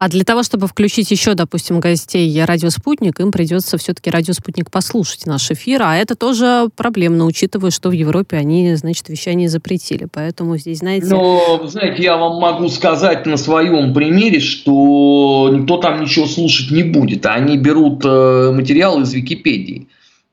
А 0.00 0.08
для 0.08 0.24
того, 0.24 0.42
чтобы 0.42 0.66
включить 0.66 1.10
еще, 1.10 1.34
допустим, 1.34 1.78
гостей 1.78 2.42
«Радио 2.42 2.70
Спутник», 2.70 3.20
им 3.20 3.30
придется 3.30 3.76
все-таки 3.76 4.08
«Радио 4.08 4.32
Спутник» 4.32 4.70
послушать 4.70 5.26
наш 5.26 5.50
эфир, 5.50 5.82
а 5.82 5.94
это 5.94 6.14
тоже 6.14 6.70
проблемно, 6.74 7.26
учитывая, 7.26 7.70
что 7.70 7.90
в 7.90 7.92
Европе 7.92 8.38
они, 8.38 8.74
значит, 8.76 9.10
вещание 9.10 9.50
запретили. 9.50 10.08
Поэтому 10.10 10.56
здесь, 10.56 10.78
знаете... 10.78 11.08
Но, 11.08 11.66
знаете, 11.66 12.02
я 12.02 12.16
вам 12.16 12.40
могу 12.40 12.70
сказать 12.70 13.26
на 13.26 13.36
своем 13.36 13.92
примере, 13.92 14.40
что 14.40 15.50
никто 15.52 15.76
там 15.76 16.00
ничего 16.00 16.24
слушать 16.24 16.70
не 16.70 16.82
будет. 16.82 17.26
Они 17.26 17.58
берут 17.58 18.02
э, 18.02 18.52
материалы 18.52 19.02
из 19.02 19.12
Википедии. 19.12 19.86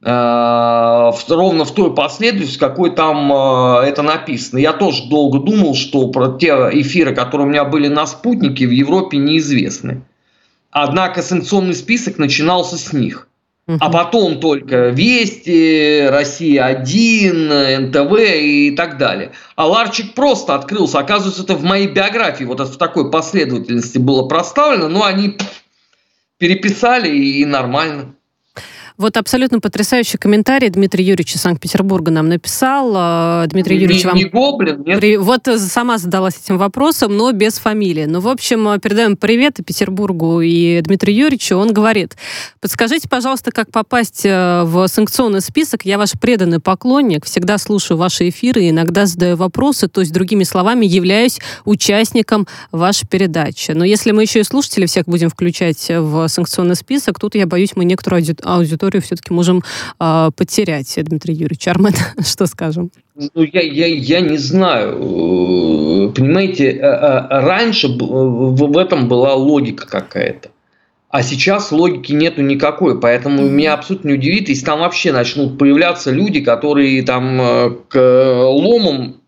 Э, 0.03 1.11
ровно 1.29 1.65
в 1.65 1.73
той 1.73 1.93
последовательности, 1.95 2.59
какой 2.59 2.91
там 2.91 3.31
э, 3.31 3.85
это 3.87 4.03
написано. 4.03 4.59
Я 4.59 4.73
тоже 4.73 5.09
долго 5.09 5.39
думал, 5.39 5.73
что 5.73 6.07
про 6.09 6.37
те 6.37 6.49
эфиры, 6.49 7.15
которые 7.15 7.47
у 7.47 7.49
меня 7.49 7.65
были 7.65 7.87
на 7.87 8.05
спутнике, 8.05 8.67
в 8.67 8.71
Европе 8.71 9.17
неизвестны. 9.17 10.03
Однако 10.69 11.23
санкционный 11.23 11.73
список 11.73 12.19
начинался 12.19 12.77
с 12.77 12.93
них. 12.93 13.27
А 13.67 13.89
потом 13.89 14.39
только 14.39 14.89
Вести, 14.89 16.07
Россия-1, 16.07 17.79
НТВ 17.79 18.19
и 18.21 18.71
так 18.71 18.97
далее. 18.97 19.33
А 19.57 19.67
Ларчик 19.67 20.13
просто 20.13 20.55
открылся. 20.55 20.99
Оказывается, 20.99 21.43
это 21.43 21.55
в 21.55 21.63
моей 21.65 21.87
биографии 21.87 22.45
вот 22.45 22.61
в 22.61 22.77
такой 22.77 23.11
последовательности 23.11 23.97
было 23.97 24.25
проставлено, 24.25 24.87
но 24.87 25.03
они 25.03 25.37
переписали 26.37 27.09
и 27.09 27.43
нормально. 27.43 28.13
Вот 28.97 29.15
абсолютно 29.15 29.59
потрясающий 29.59 30.17
комментарий 30.17 30.69
Дмитрий 30.69 31.03
Юрьевич 31.03 31.35
из 31.35 31.41
Санкт-Петербурга 31.41 32.09
нам 32.11 32.29
написал. 32.29 32.93
А, 32.95 33.45
Дмитрий 33.45 33.75
не, 33.77 33.83
Юрьевич, 33.83 34.05
вам... 34.05 34.15
Не 34.15 34.25
гоблин, 34.25 34.81
нет? 34.83 34.99
При... 34.99 35.17
Вот 35.17 35.47
сама 35.57 35.99
задалась 35.99 36.39
этим 36.43 36.57
вопросом, 36.57 37.15
но 37.15 37.31
без 37.31 37.59
фамилии. 37.59 38.05
Ну, 38.05 38.21
в 38.21 38.27
общем, 38.27 38.79
передаем 38.79 39.15
привет 39.15 39.59
и 39.59 39.63
Петербургу 39.63 40.41
и 40.41 40.81
Дмитрию 40.81 41.25
Юрьевичу. 41.25 41.57
Он 41.57 41.73
говорит, 41.73 42.17
подскажите, 42.59 43.07
пожалуйста, 43.07 43.51
как 43.51 43.71
попасть 43.71 44.25
э, 44.25 44.63
в 44.63 44.87
санкционный 44.87 45.41
список. 45.41 45.85
Я 45.85 45.99
ваш 45.99 46.13
преданный 46.13 46.59
поклонник, 46.59 47.25
всегда 47.25 47.59
слушаю 47.59 47.99
ваши 47.99 48.29
эфиры, 48.29 48.67
иногда 48.67 49.05
задаю 49.05 49.35
вопросы, 49.35 49.87
то 49.87 50.01
есть, 50.01 50.11
другими 50.11 50.43
словами, 50.43 50.87
являюсь 50.87 51.39
участником 51.65 52.47
вашей 52.71 53.07
передачи. 53.07 53.71
Но 53.71 53.85
если 53.85 54.11
мы 54.11 54.23
еще 54.23 54.39
и 54.39 54.43
слушателей 54.43 54.87
всех 54.87 55.05
будем 55.05 55.29
включать 55.29 55.85
в 55.87 56.27
санкционный 56.29 56.75
список, 56.75 57.19
тут, 57.19 57.35
я 57.35 57.45
боюсь, 57.45 57.75
мы 57.75 57.85
некоторую 57.85 58.25
аудиторию 58.41 58.86
аудиторию 58.87 59.01
все-таки 59.01 59.33
можем 59.33 59.63
э, 59.99 60.29
потерять. 60.35 60.93
Дмитрий 60.97 61.33
Юрьевич 61.33 61.67
Армен, 61.67 61.93
что 62.25 62.45
скажем? 62.45 62.91
Ну, 63.15 63.43
я, 63.43 63.61
я, 63.61 63.87
я 63.87 64.21
не 64.21 64.37
знаю. 64.37 66.11
Понимаете, 66.15 66.71
э, 66.71 66.79
э, 66.79 67.27
раньше 67.29 67.87
в 67.89 68.77
этом 68.77 69.07
была 69.07 69.35
логика 69.35 69.87
какая-то. 69.87 70.49
А 71.09 71.23
сейчас 71.23 71.71
логики 71.71 72.11
нету 72.11 72.41
никакой, 72.41 72.99
поэтому 72.99 73.43
mm-hmm. 73.43 73.49
меня 73.49 73.73
абсолютно 73.73 74.09
не 74.09 74.13
удивит, 74.15 74.49
если 74.49 74.65
там 74.65 74.79
вообще 74.79 75.13
начнут 75.13 75.57
появляться 75.57 76.11
люди, 76.11 76.41
которые 76.41 77.01
там 77.03 77.41
э, 77.41 77.69
к 77.87 77.97
ломам 78.49 79.21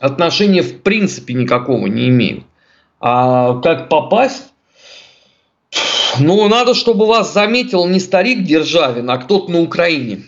отношения 0.00 0.62
в 0.62 0.80
принципе 0.82 1.34
никакого 1.34 1.86
не 1.86 2.08
имеют. 2.08 2.44
А 3.00 3.60
как 3.60 3.88
попасть? 3.88 4.52
Ну, 6.20 6.48
надо, 6.48 6.74
чтобы 6.74 7.06
вас 7.06 7.32
заметил 7.32 7.86
не 7.86 8.00
старик 8.00 8.44
Державин, 8.44 9.10
а 9.10 9.18
кто-то 9.18 9.50
на 9.50 9.60
Украине. 9.60 10.22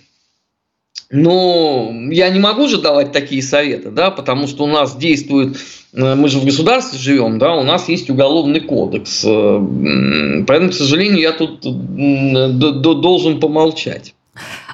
Но 1.11 1.91
я 2.11 2.29
не 2.29 2.39
могу 2.39 2.69
же 2.69 2.79
давать 2.79 3.13
такие 3.13 3.43
советы, 3.43 3.91
да, 3.91 4.11
потому 4.11 4.47
что 4.47 4.65
у 4.65 4.67
нас 4.67 4.95
действует, 4.95 5.57
э, 5.95 6.15
мы 6.15 6.29
же 6.29 6.39
в 6.39 6.45
государстве 6.45 6.99
живем, 6.99 7.39
да, 7.39 7.55
у 7.55 7.63
нас 7.63 7.89
есть 7.89 8.11
уголовный 8.11 8.61
кодекс. 8.61 9.25
Э, 9.25 10.45
поэтому, 10.47 10.71
к 10.71 10.75
сожалению, 10.75 11.21
я 11.21 11.33
тут 11.33 11.61
должен 13.01 13.41
помолчать. 13.41 14.15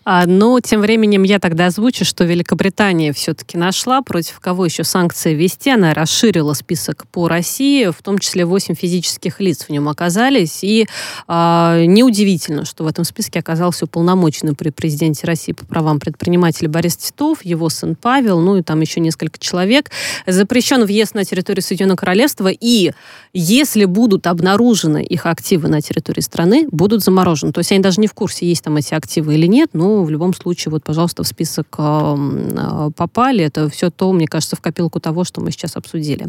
А, 0.04 0.26
но 0.26 0.60
тем 0.60 0.80
временем 0.80 1.22
я 1.22 1.38
тогда 1.38 1.66
озвучу, 1.66 2.04
что 2.04 2.24
Великобритания 2.24 3.12
все-таки 3.12 3.56
нашла, 3.56 4.02
против 4.02 4.38
кого 4.40 4.64
еще 4.66 4.84
санкции 4.84 5.34
ввести. 5.34 5.70
Она 5.70 5.94
расширила 5.94 6.52
список 6.52 7.06
по 7.08 7.28
России, 7.28 7.86
в 7.86 8.02
том 8.02 8.18
числе 8.18 8.44
8 8.44 8.74
физических 8.74 9.40
лиц 9.40 9.64
в 9.64 9.70
нем 9.70 9.88
оказались. 9.88 10.62
И 10.62 10.86
э, 11.26 11.84
неудивительно, 11.86 12.64
что 12.64 12.84
в 12.84 12.86
этом 12.86 13.04
списке 13.04 13.38
оказался 13.38 13.86
уполномоченный 13.86 14.54
при 14.54 14.70
президенте 14.70 15.26
России 15.26 15.52
по 15.52 15.64
правам 15.64 16.00
предпринимателя 16.00 16.68
Борис 16.68 16.96
Титов, 16.96 17.44
его 17.44 17.68
сын 17.70 17.96
Павел, 17.96 18.40
ну 18.40 18.56
и 18.56 18.62
там 18.62 18.80
еще 18.80 19.00
несколько 19.00 19.38
человек. 19.38 19.90
Запрещен 20.26 20.84
въезд 20.84 21.14
на 21.14 21.24
территорию 21.24 21.62
Соединенного 21.62 21.96
Королевства, 21.96 22.48
и 22.48 22.92
если 23.32 23.86
будут 23.86 24.26
обнаружены 24.26 25.02
их 25.02 25.26
активы 25.26 25.68
на 25.68 25.80
территории 25.80 26.20
страны, 26.20 26.68
будут 26.70 27.02
заморожены. 27.02 27.52
То 27.52 27.60
есть 27.60 27.72
они 27.72 27.80
даже 27.80 28.00
не 28.00 28.06
в 28.06 28.12
курсе, 28.12 28.46
есть 28.46 28.62
там 28.62 28.76
эти 28.76 28.94
активы 28.94 29.34
или 29.34 29.46
нет, 29.46 29.70
но 29.72 29.93
в 30.02 30.10
любом 30.10 30.34
случае, 30.34 30.72
вот, 30.72 30.82
пожалуйста, 30.82 31.22
в 31.22 31.28
список 31.28 31.66
э, 31.78 32.90
попали. 32.96 33.44
Это 33.44 33.68
все 33.68 33.90
то, 33.90 34.12
мне 34.12 34.26
кажется, 34.26 34.56
в 34.56 34.60
копилку 34.60 35.00
того, 35.00 35.24
что 35.24 35.40
мы 35.40 35.50
сейчас 35.50 35.76
обсудили. 35.76 36.28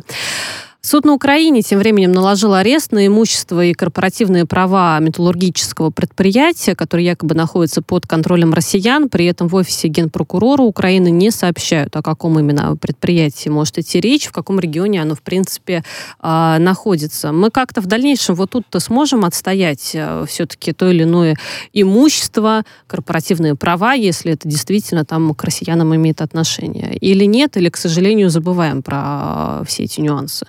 Суд 0.85 1.03
на 1.03 1.13
Украине 1.13 1.63
тем 1.63 1.79
временем 1.79 2.11
наложил 2.11 2.53
арест 2.53 2.91
на 2.91 3.07
имущество 3.07 3.65
и 3.65 3.73
корпоративные 3.73 4.45
права 4.45 4.99
металлургического 4.99 5.89
предприятия, 5.89 6.75
которое 6.75 7.05
якобы 7.05 7.33
находится 7.33 7.81
под 7.81 8.05
контролем 8.05 8.53
россиян. 8.53 9.09
При 9.09 9.25
этом 9.25 9.47
в 9.47 9.55
офисе 9.55 9.87
генпрокурора 9.87 10.61
Украины 10.61 11.09
не 11.09 11.31
сообщают, 11.31 11.95
о 11.95 12.03
каком 12.03 12.37
именно 12.37 12.75
предприятии 12.75 13.49
может 13.49 13.79
идти 13.79 13.99
речь, 13.99 14.27
в 14.27 14.31
каком 14.31 14.59
регионе 14.59 15.01
оно, 15.01 15.15
в 15.15 15.23
принципе, 15.23 15.83
а, 16.19 16.59
находится. 16.59 17.31
Мы 17.31 17.49
как-то 17.49 17.81
в 17.81 17.87
дальнейшем 17.87 18.35
вот 18.35 18.51
тут-то 18.51 18.79
сможем 18.79 19.25
отстоять 19.25 19.89
э, 19.95 20.25
все-таки 20.27 20.71
то 20.71 20.91
или 20.91 21.01
иное 21.01 21.35
имущество, 21.73 22.63
корпоративные 22.85 23.55
права, 23.55 23.93
если 23.93 24.33
это 24.33 24.47
действительно 24.47 25.03
там 25.03 25.33
к 25.33 25.43
россиянам 25.43 25.95
имеет 25.95 26.21
отношение. 26.21 26.95
Или 26.97 27.25
нет, 27.25 27.57
или, 27.57 27.69
к 27.69 27.77
сожалению, 27.77 28.29
забываем 28.29 28.83
про 28.83 29.63
все 29.65 29.85
эти 29.85 29.99
нюансы. 29.99 30.45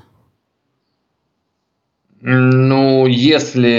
Ну, 2.23 3.07
если 3.07 3.71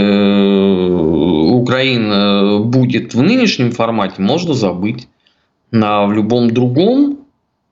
э, 0.00 0.90
Украина 1.52 2.58
будет 2.58 3.14
в 3.14 3.22
нынешнем 3.22 3.70
формате, 3.72 4.20
можно 4.20 4.54
забыть. 4.54 5.08
На 5.70 6.06
в 6.06 6.12
любом 6.12 6.50
другом, 6.50 7.18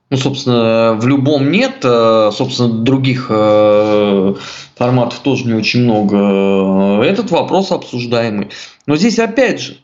ну, 0.09 0.17
собственно, 0.17 0.93
в 0.93 1.05
любом 1.07 1.51
нет, 1.51 1.79
э, 1.83 2.29
собственно, 2.31 2.69
других 2.69 3.27
э, 3.29 4.35
форматов 4.75 5.19
тоже 5.19 5.45
не 5.45 5.53
очень 5.53 5.83
много. 5.83 7.03
Этот 7.03 7.31
вопрос 7.31 7.71
обсуждаемый. 7.71 8.49
Но 8.85 8.95
здесь 8.95 9.19
опять 9.19 9.59
же, 9.59 9.77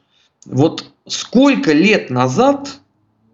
вот 0.46 0.86
сколько 1.06 1.74
лет 1.74 2.10
назад 2.10 2.80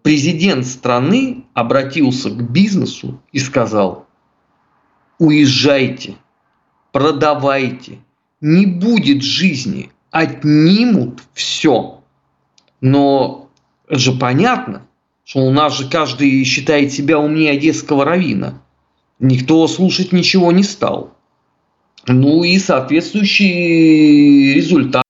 президент 0.02 0.66
страны 0.66 1.44
обратился 1.54 2.30
к 2.30 2.50
бизнесу 2.50 3.20
и 3.32 3.38
сказал, 3.38 4.06
уезжайте, 5.18 6.16
продавайте. 6.92 7.98
Не 8.40 8.66
будет 8.66 9.22
жизни, 9.22 9.90
отнимут 10.10 11.22
все. 11.34 12.00
Но 12.80 13.48
же 13.88 14.12
понятно, 14.12 14.86
что 15.24 15.40
у 15.40 15.50
нас 15.50 15.76
же 15.76 15.88
каждый 15.88 16.42
считает 16.44 16.92
себя 16.92 17.18
умнее 17.18 17.52
одесского 17.52 18.04
равина. 18.04 18.62
Никто 19.18 19.66
слушать 19.68 20.12
ничего 20.12 20.52
не 20.52 20.62
стал. 20.62 21.12
Ну 22.06 22.42
и 22.44 22.58
соответствующие 22.58 24.54
результаты. 24.54 25.04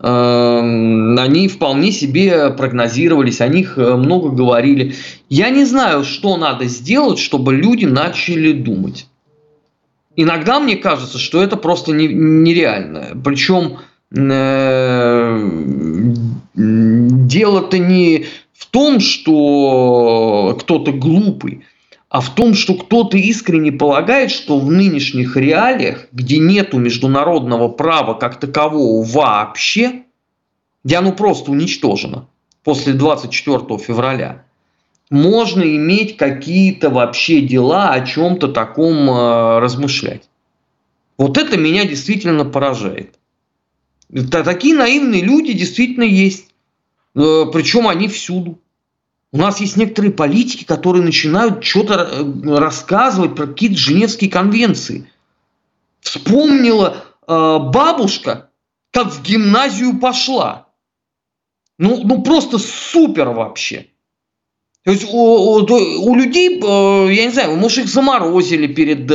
Эм, 0.00 1.18
они 1.18 1.48
вполне 1.48 1.92
себе 1.92 2.50
прогнозировались, 2.50 3.40
о 3.40 3.48
них 3.48 3.78
э, 3.78 3.94
много 3.94 4.30
говорили. 4.30 4.94
Я 5.28 5.50
не 5.50 5.64
знаю, 5.64 6.04
что 6.04 6.36
надо 6.36 6.66
сделать, 6.66 7.18
чтобы 7.18 7.54
люди 7.54 7.84
начали 7.84 8.52
думать. 8.52 9.06
Иногда 10.16 10.60
мне 10.60 10.76
кажется, 10.76 11.18
что 11.18 11.42
это 11.42 11.56
просто 11.56 11.92
нереально. 11.92 13.20
Причем 13.24 13.78
э, 14.16 15.50
дело-то 16.54 17.78
не 17.78 18.26
в 18.52 18.66
том, 18.66 19.00
что 19.00 20.56
кто-то 20.60 20.92
глупый, 20.92 21.64
а 22.08 22.20
в 22.20 22.32
том, 22.34 22.54
что 22.54 22.74
кто-то 22.74 23.16
искренне 23.16 23.72
полагает, 23.72 24.30
что 24.30 24.60
в 24.60 24.70
нынешних 24.70 25.36
реалиях, 25.36 26.06
где 26.12 26.38
нету 26.38 26.78
международного 26.78 27.68
права 27.68 28.14
как 28.14 28.38
такового 28.38 29.04
вообще, 29.04 30.02
где 30.84 30.96
оно 30.96 31.10
просто 31.12 31.50
уничтожено 31.50 32.28
после 32.62 32.92
24 32.92 33.78
февраля, 33.78 34.44
можно 35.10 35.62
иметь 35.62 36.16
какие-то 36.16 36.90
вообще 36.90 37.40
дела 37.40 37.90
о 37.90 38.04
чем-то 38.04 38.48
таком 38.48 39.10
э, 39.10 39.58
размышлять. 39.58 40.28
Вот 41.18 41.38
это 41.38 41.56
меня 41.56 41.84
действительно 41.84 42.44
поражает. 42.44 43.18
Такие 44.30 44.74
наивные 44.74 45.22
люди 45.22 45.52
действительно 45.52 46.04
есть. 46.04 46.48
Э, 47.14 47.44
Причем 47.52 47.88
они 47.88 48.08
всюду. 48.08 48.58
У 49.32 49.38
нас 49.38 49.60
есть 49.60 49.76
некоторые 49.76 50.12
политики, 50.12 50.64
которые 50.64 51.02
начинают 51.02 51.64
что-то 51.64 52.08
э, 52.10 52.56
рассказывать 52.56 53.34
про 53.34 53.46
какие-то 53.48 53.76
Женевские 53.76 54.30
конвенции. 54.30 55.10
Вспомнила 56.00 57.04
э, 57.26 57.58
бабушка, 57.58 58.50
как 58.90 59.08
в 59.08 59.22
гимназию 59.22 59.98
пошла. 59.98 60.68
Ну, 61.78 62.02
ну 62.04 62.22
просто 62.22 62.58
супер 62.58 63.30
вообще. 63.30 63.88
То 64.84 64.90
есть 64.90 65.04
у, 65.10 65.16
у, 65.16 65.64
у 65.64 66.14
людей, 66.14 66.60
э, 66.60 67.12
я 67.12 67.24
не 67.24 67.30
знаю, 67.30 67.56
может 67.56 67.84
их 67.84 67.88
заморозили 67.88 68.66
перед 68.66 69.06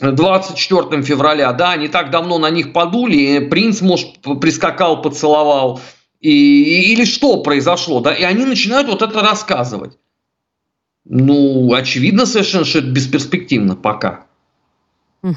24 0.00 1.02
февраля, 1.02 1.52
да, 1.52 1.76
не 1.76 1.88
так 1.88 2.10
давно 2.10 2.38
на 2.38 2.50
них 2.50 2.72
подули, 2.72 3.46
принц, 3.48 3.80
может, 3.80 4.18
прискакал, 4.40 5.02
поцеловал, 5.02 5.80
и, 6.20 6.92
или 6.92 7.04
что 7.04 7.42
произошло, 7.42 8.00
да, 8.00 8.12
и 8.12 8.24
они 8.24 8.44
начинают 8.44 8.88
вот 8.88 9.02
это 9.02 9.20
рассказывать. 9.20 9.96
Ну, 11.04 11.72
очевидно 11.72 12.26
совершенно, 12.26 12.64
что 12.64 12.80
это 12.80 12.88
бесперспективно 12.88 13.76
пока. 13.76 14.26
А 15.22 15.32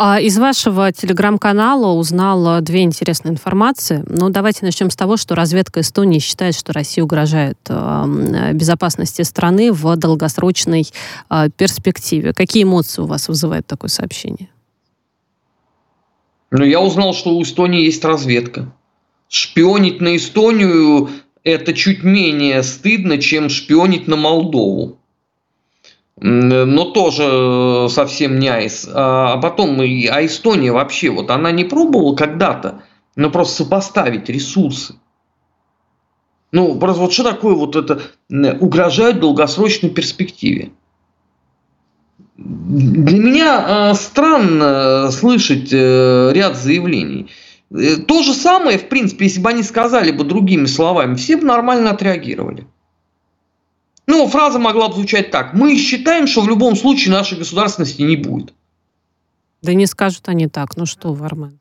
из 0.00 0.38
вашего 0.38 0.92
телеграм-канала 0.92 1.92
узнала 1.92 2.60
две 2.60 2.82
интересные 2.82 3.32
информации. 3.32 4.04
Ну, 4.06 4.30
давайте 4.30 4.64
начнем 4.64 4.90
с 4.90 4.96
того, 4.96 5.16
что 5.16 5.34
разведка 5.34 5.80
Эстонии 5.80 6.20
считает, 6.20 6.54
что 6.54 6.72
Россия 6.72 7.02
угрожает 7.02 7.58
э, 7.68 8.52
безопасности 8.52 9.22
страны 9.22 9.72
в 9.72 9.96
долгосрочной 9.96 10.86
э, 11.30 11.48
перспективе. 11.56 12.32
Какие 12.32 12.62
эмоции 12.62 13.02
у 13.02 13.06
вас 13.06 13.26
вызывает 13.26 13.66
такое 13.66 13.90
сообщение? 13.90 14.50
Ну, 16.52 16.64
я 16.64 16.80
узнал, 16.80 17.12
что 17.12 17.30
у 17.30 17.42
Эстонии 17.42 17.82
есть 17.82 18.04
разведка. 18.04 18.72
Шпионить 19.28 20.00
на 20.00 20.16
Эстонию– 20.16 21.10
это 21.42 21.74
чуть 21.74 22.04
менее 22.04 22.62
стыдно, 22.62 23.18
чем 23.18 23.48
шпионить 23.48 24.06
на 24.06 24.14
Молдову 24.14 24.98
но 26.20 26.84
тоже 26.86 27.24
э, 27.24 27.88
совсем 27.90 28.38
не 28.38 28.48
айс. 28.48 28.88
А 28.92 29.36
потом, 29.38 29.80
а 29.80 30.24
Эстония 30.24 30.72
вообще, 30.72 31.10
вот 31.10 31.30
она 31.30 31.50
не 31.52 31.64
пробовала 31.64 32.14
когда-то, 32.16 32.82
но 33.16 33.30
просто 33.30 33.64
сопоставить 33.64 34.28
ресурсы. 34.28 34.94
Ну, 36.50 36.78
просто 36.78 37.02
вот 37.02 37.12
что 37.12 37.24
такое 37.24 37.54
вот 37.54 37.76
это 37.76 38.00
угрожает 38.60 39.20
долгосрочной 39.20 39.90
перспективе? 39.90 40.72
Для 42.36 43.18
меня 43.18 43.90
э, 43.90 43.94
странно 43.94 45.10
слышать 45.10 45.70
э, 45.72 46.30
ряд 46.32 46.56
заявлений. 46.56 47.30
То 47.70 48.22
же 48.22 48.32
самое, 48.32 48.78
в 48.78 48.88
принципе, 48.88 49.26
если 49.26 49.40
бы 49.40 49.50
они 49.50 49.62
сказали 49.62 50.10
бы 50.10 50.24
другими 50.24 50.64
словами, 50.64 51.16
все 51.16 51.36
бы 51.36 51.44
нормально 51.44 51.90
отреагировали. 51.90 52.66
Ну, 54.08 54.26
фраза 54.26 54.58
могла 54.58 54.88
бы 54.88 54.94
звучать 54.94 55.30
так. 55.30 55.52
Мы 55.52 55.76
считаем, 55.76 56.26
что 56.26 56.40
в 56.40 56.48
любом 56.48 56.74
случае 56.76 57.12
нашей 57.12 57.36
государственности 57.38 58.00
не 58.00 58.16
будет. 58.16 58.54
Да 59.60 59.74
не 59.74 59.84
скажут 59.84 60.28
они 60.28 60.48
так. 60.48 60.78
Ну 60.78 60.86
что, 60.86 61.12
Вармен? 61.12 61.58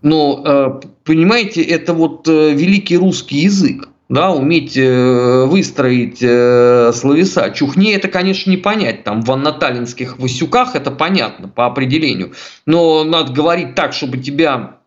Но, 0.00 0.42
э, 0.42 0.80
понимаете, 1.04 1.60
это 1.62 1.92
вот 1.92 2.26
э, 2.28 2.52
великий 2.52 2.96
русский 2.96 3.40
язык. 3.40 3.90
Да, 4.08 4.32
уметь 4.32 4.74
э, 4.74 5.44
выстроить 5.44 6.18
словеса. 6.18 7.50
Чухне 7.50 7.94
это, 7.94 8.08
конечно, 8.08 8.50
не 8.50 8.56
понять. 8.56 9.04
Там 9.04 9.20
в 9.20 9.30
аннаталинских 9.30 10.18
Васюках 10.18 10.74
это 10.74 10.90
понятно 10.90 11.46
по 11.48 11.66
определению. 11.66 12.32
Но 12.64 13.04
надо 13.04 13.34
говорить 13.34 13.74
так, 13.74 13.92
чтобы 13.92 14.16
тебя 14.16 14.78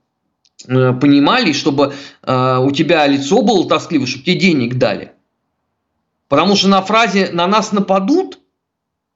понимали, 0.65 1.51
чтобы 1.51 1.93
у 2.25 2.71
тебя 2.71 3.05
лицо 3.05 3.41
было 3.41 3.67
тоскливое, 3.67 4.07
чтобы 4.07 4.25
тебе 4.25 4.39
денег 4.39 4.75
дали. 4.75 5.11
Потому 6.33 6.55
что 6.55 6.67
на 6.67 6.81
фразе 6.81 7.29
«на 7.31 7.45
нас 7.45 7.73
нападут» 7.73 8.39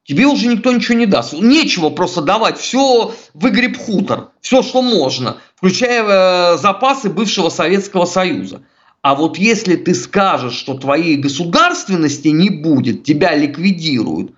тебе 0.03 0.27
уже 0.27 0.49
никто 0.49 0.71
ничего 0.71 0.99
не 0.99 1.08
даст. 1.08 1.34
Нечего 1.34 1.89
просто 1.89 2.21
давать. 2.21 2.60
Все 2.60 3.12
выгреб 3.34 3.75
хутор. 3.75 4.30
Все, 4.39 4.62
что 4.62 4.84
можно. 4.84 5.38
Включая 5.56 6.03
э, 6.03 6.58
запасы 6.60 7.10
бывшего 7.10 7.49
Советского 7.49 8.06
Союза. 8.06 8.62
А 9.01 9.15
вот 9.15 9.39
если 9.39 9.77
ты 9.77 9.95
скажешь, 9.95 10.53
что 10.53 10.75
твоей 10.75 11.17
государственности 11.17 12.27
не 12.27 12.51
будет, 12.51 13.03
тебя 13.03 13.36
ликвидируют, 13.36 14.34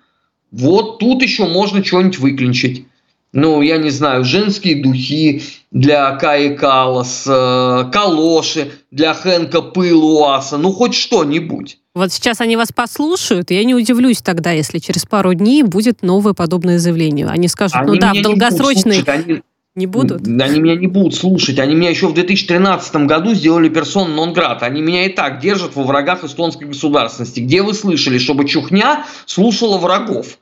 вот 0.50 1.00
тут 1.00 1.20
еще 1.20 1.46
можно 1.46 1.84
что-нибудь 1.84 2.18
выклинчить 2.18 2.86
ну, 3.32 3.62
я 3.62 3.78
не 3.78 3.90
знаю, 3.90 4.24
женские 4.24 4.82
духи 4.82 5.42
для 5.70 6.16
Каи 6.16 6.56
Калас, 6.56 7.24
калоши 7.24 8.72
для 8.90 9.14
Хэнка 9.14 9.62
Пылуаса, 9.62 10.58
ну, 10.58 10.72
хоть 10.72 10.94
что-нибудь. 10.94 11.78
Вот 11.94 12.12
сейчас 12.12 12.40
они 12.40 12.56
вас 12.56 12.72
послушают, 12.72 13.50
и 13.50 13.54
я 13.54 13.64
не 13.64 13.74
удивлюсь 13.74 14.22
тогда, 14.22 14.52
если 14.52 14.78
через 14.78 15.06
пару 15.06 15.34
дней 15.34 15.62
будет 15.62 16.02
новое 16.02 16.34
подобное 16.34 16.78
заявление. 16.78 17.26
Они 17.26 17.48
скажут, 17.48 17.76
они 17.76 17.92
ну 17.92 17.96
да, 17.98 18.12
в 18.14 18.22
долгосрочной... 18.22 18.98
Не 18.98 19.10
они... 19.10 19.42
не 19.74 19.86
будут? 19.86 20.26
Они 20.26 20.60
меня 20.60 20.76
не 20.76 20.86
будут 20.86 21.14
слушать. 21.14 21.58
Они 21.58 21.74
меня 21.74 21.90
еще 21.90 22.06
в 22.06 22.14
2013 22.14 22.94
году 23.06 23.34
сделали 23.34 23.68
персон 23.68 24.14
нон 24.14 24.32
град. 24.32 24.62
Они 24.62 24.82
меня 24.82 25.06
и 25.06 25.08
так 25.08 25.40
держат 25.40 25.74
во 25.74 25.82
врагах 25.82 26.22
эстонской 26.22 26.68
государственности. 26.68 27.40
Где 27.40 27.62
вы 27.62 27.74
слышали, 27.74 28.18
чтобы 28.18 28.46
Чухня 28.46 29.04
слушала 29.26 29.78
врагов? 29.78 30.38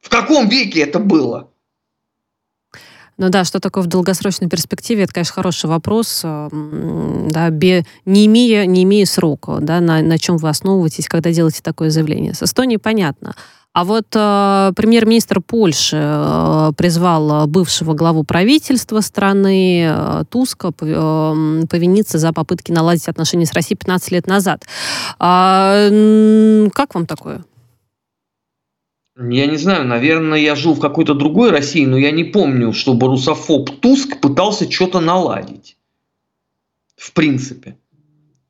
В 0.00 0.10
каком 0.10 0.48
веке 0.48 0.80
это 0.80 0.98
было? 0.98 1.48
Ну 3.18 3.30
да, 3.30 3.44
что 3.44 3.60
такое 3.60 3.82
в 3.82 3.86
долгосрочной 3.86 4.48
перспективе, 4.48 5.04
это, 5.04 5.14
конечно, 5.14 5.34
хороший 5.34 5.70
вопрос. 5.70 6.20
Э, 6.22 6.48
да, 7.30 7.48
бе, 7.50 7.86
не, 8.04 8.26
имея, 8.26 8.66
не 8.66 8.82
имея 8.82 9.06
срока, 9.06 9.58
да, 9.60 9.80
на, 9.80 10.02
на 10.02 10.18
чем 10.18 10.36
вы 10.36 10.50
основываетесь, 10.50 11.08
когда 11.08 11.32
делаете 11.32 11.60
такое 11.62 11.90
заявление. 11.90 12.34
С 12.34 12.42
Эстонией 12.42 12.78
понятно. 12.78 13.34
А 13.76 13.84
вот 13.84 14.06
э, 14.14 14.72
премьер-министр 14.74 15.42
Польши 15.42 15.98
э, 16.00 16.72
призвал 16.78 17.46
бывшего 17.46 17.92
главу 17.92 18.24
правительства 18.24 19.00
страны 19.00 19.86
э, 19.86 20.24
Туска 20.30 20.72
э, 20.80 21.62
повиниться 21.68 22.16
за 22.18 22.32
попытки 22.32 22.72
наладить 22.72 23.06
отношения 23.06 23.44
с 23.44 23.52
Россией 23.52 23.76
15 23.76 24.12
лет 24.12 24.26
назад. 24.26 24.64
А, 25.18 25.90
как 26.72 26.94
вам 26.94 27.04
такое? 27.04 27.44
Я 29.18 29.46
не 29.46 29.56
знаю, 29.56 29.86
наверное, 29.86 30.38
я 30.38 30.54
жил 30.54 30.74
в 30.74 30.80
какой-то 30.80 31.14
другой 31.14 31.50
России, 31.50 31.86
но 31.86 31.96
я 31.96 32.10
не 32.10 32.24
помню, 32.24 32.74
чтобы 32.74 33.06
русофоб 33.06 33.80
Туск 33.80 34.20
пытался 34.20 34.70
что-то 34.70 35.00
наладить. 35.00 35.78
В 36.96 37.12
принципе. 37.12 37.78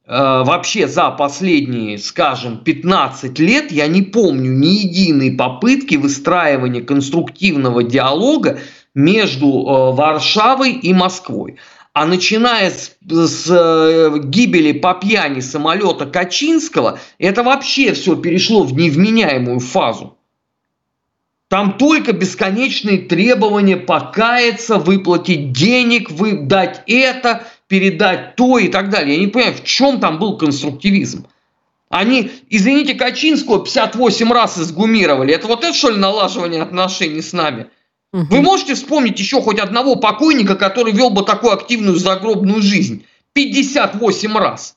Э, 0.07 0.43
вообще 0.45 0.89
за 0.89 1.11
последние, 1.11 1.99
скажем, 1.99 2.59
15 2.59 3.39
лет 3.39 3.71
я 3.71 3.87
не 3.87 4.03
помню 4.03 4.51
ни 4.51 4.67
единой 4.67 5.33
попытки 5.37 5.95
выстраивания 5.95 6.83
конструктивного 6.83 7.85
диалога 7.85 8.59
между 8.93 9.47
э, 9.47 9.93
Варшавой 9.93 10.73
и 10.73 10.93
Москвой. 10.93 11.59
А 11.93 12.07
начиная 12.07 12.73
с, 12.73 12.97
с 13.09 13.47
э, 13.49 14.19
гибели 14.19 14.73
по 14.73 14.95
пьяни 14.95 15.41
самолета 15.41 16.07
Качинского, 16.07 16.99
это 17.19 17.45
вообще 17.45 17.93
все 17.93 18.17
перешло 18.17 18.65
в 18.65 18.73
невменяемую 18.73 19.61
фазу. 19.61 20.16
Там 21.49 21.79
только 21.79 22.13
бесконечные 22.13 22.99
требования 22.99 23.77
покаяться, 23.77 24.79
выплатить 24.79 25.53
денег, 25.53 26.11
вы, 26.11 26.39
дать 26.41 26.83
это, 26.89 27.47
передать 27.69 28.35
то 28.35 28.59
и 28.59 28.69
так 28.69 28.91
далее. 28.91 29.15
Я 29.15 29.21
не 29.21 29.29
понимаю, 29.29 29.55
в 29.55 29.65
чем 29.65 30.01
там 30.01 30.19
был 30.19 30.37
конструктивизм. 30.37 31.27
Они, 31.89 32.33
извините, 32.51 32.95
Качинского 32.95 33.63
58 33.63 34.33
раз 34.33 34.59
изгумировали. 34.59 35.33
Это 35.33 35.47
вот 35.47 35.63
это, 35.63 35.73
что 35.73 35.91
ли, 35.91 35.99
налаживание 35.99 36.63
отношений 36.63 37.23
с 37.23 37.33
нами? 37.33 37.69
Угу. 38.13 38.27
Вы 38.31 38.41
можете 38.43 38.75
вспомнить 38.75 39.19
еще 39.21 39.41
хоть 39.41 39.61
одного 39.61 39.95
покойника, 39.97 40.57
который 40.57 40.93
вел 40.93 41.11
бы 41.11 41.23
такую 41.23 41.53
активную 41.53 41.97
загробную 41.97 42.61
жизнь? 42.61 43.05
58 43.35 44.37
раз. 44.37 44.76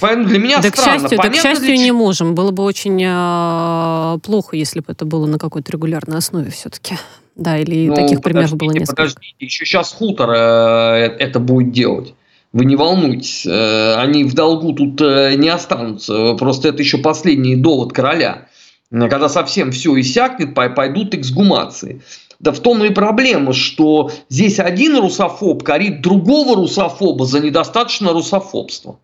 Поэтому 0.00 0.26
для 0.26 0.38
меня 0.38 0.60
да, 0.60 0.68
странно. 0.68 0.98
К 0.98 1.00
счастью, 1.00 1.18
Понятно, 1.18 1.32
да, 1.32 1.38
к 1.38 1.42
счастью, 1.42 1.74
не 1.76 1.92
можем. 1.92 2.34
Было 2.34 2.50
бы 2.50 2.62
очень 2.62 3.02
э, 3.04 4.18
плохо, 4.20 4.56
если 4.56 4.80
бы 4.80 4.86
это 4.88 5.04
было 5.04 5.26
на 5.26 5.38
какой-то 5.38 5.72
регулярной 5.72 6.18
основе 6.18 6.50
все-таки. 6.50 6.96
Да, 7.36 7.58
или 7.58 7.88
ну, 7.88 7.94
таких 7.94 8.20
примеров 8.20 8.54
было 8.54 8.72
несколько. 8.72 8.96
Подождите, 8.96 9.34
еще 9.38 9.64
сейчас 9.64 9.92
хутор 9.92 10.30
э, 10.30 11.16
это 11.18 11.40
будет 11.40 11.72
делать. 11.72 12.14
Вы 12.52 12.66
не 12.66 12.76
волнуйтесь, 12.76 13.46
э, 13.46 13.94
они 13.94 14.24
в 14.24 14.34
долгу 14.34 14.72
тут 14.72 15.00
э, 15.00 15.34
не 15.36 15.48
останутся. 15.48 16.34
Просто 16.34 16.68
это 16.68 16.82
еще 16.82 16.98
последний 16.98 17.56
довод 17.56 17.92
короля. 17.92 18.48
Когда 18.90 19.30
совсем 19.30 19.72
все 19.72 19.98
иссякнет, 19.98 20.54
пойдут 20.54 21.14
эксгумации. 21.14 22.02
Да 22.40 22.52
в 22.52 22.60
том 22.60 22.84
и 22.84 22.90
проблема, 22.90 23.54
что 23.54 24.10
здесь 24.28 24.58
один 24.58 24.98
русофоб 24.98 25.62
корит 25.62 26.02
другого 26.02 26.56
русофоба 26.56 27.24
за 27.24 27.40
недостаточно 27.40 28.12
русофобства. 28.12 28.98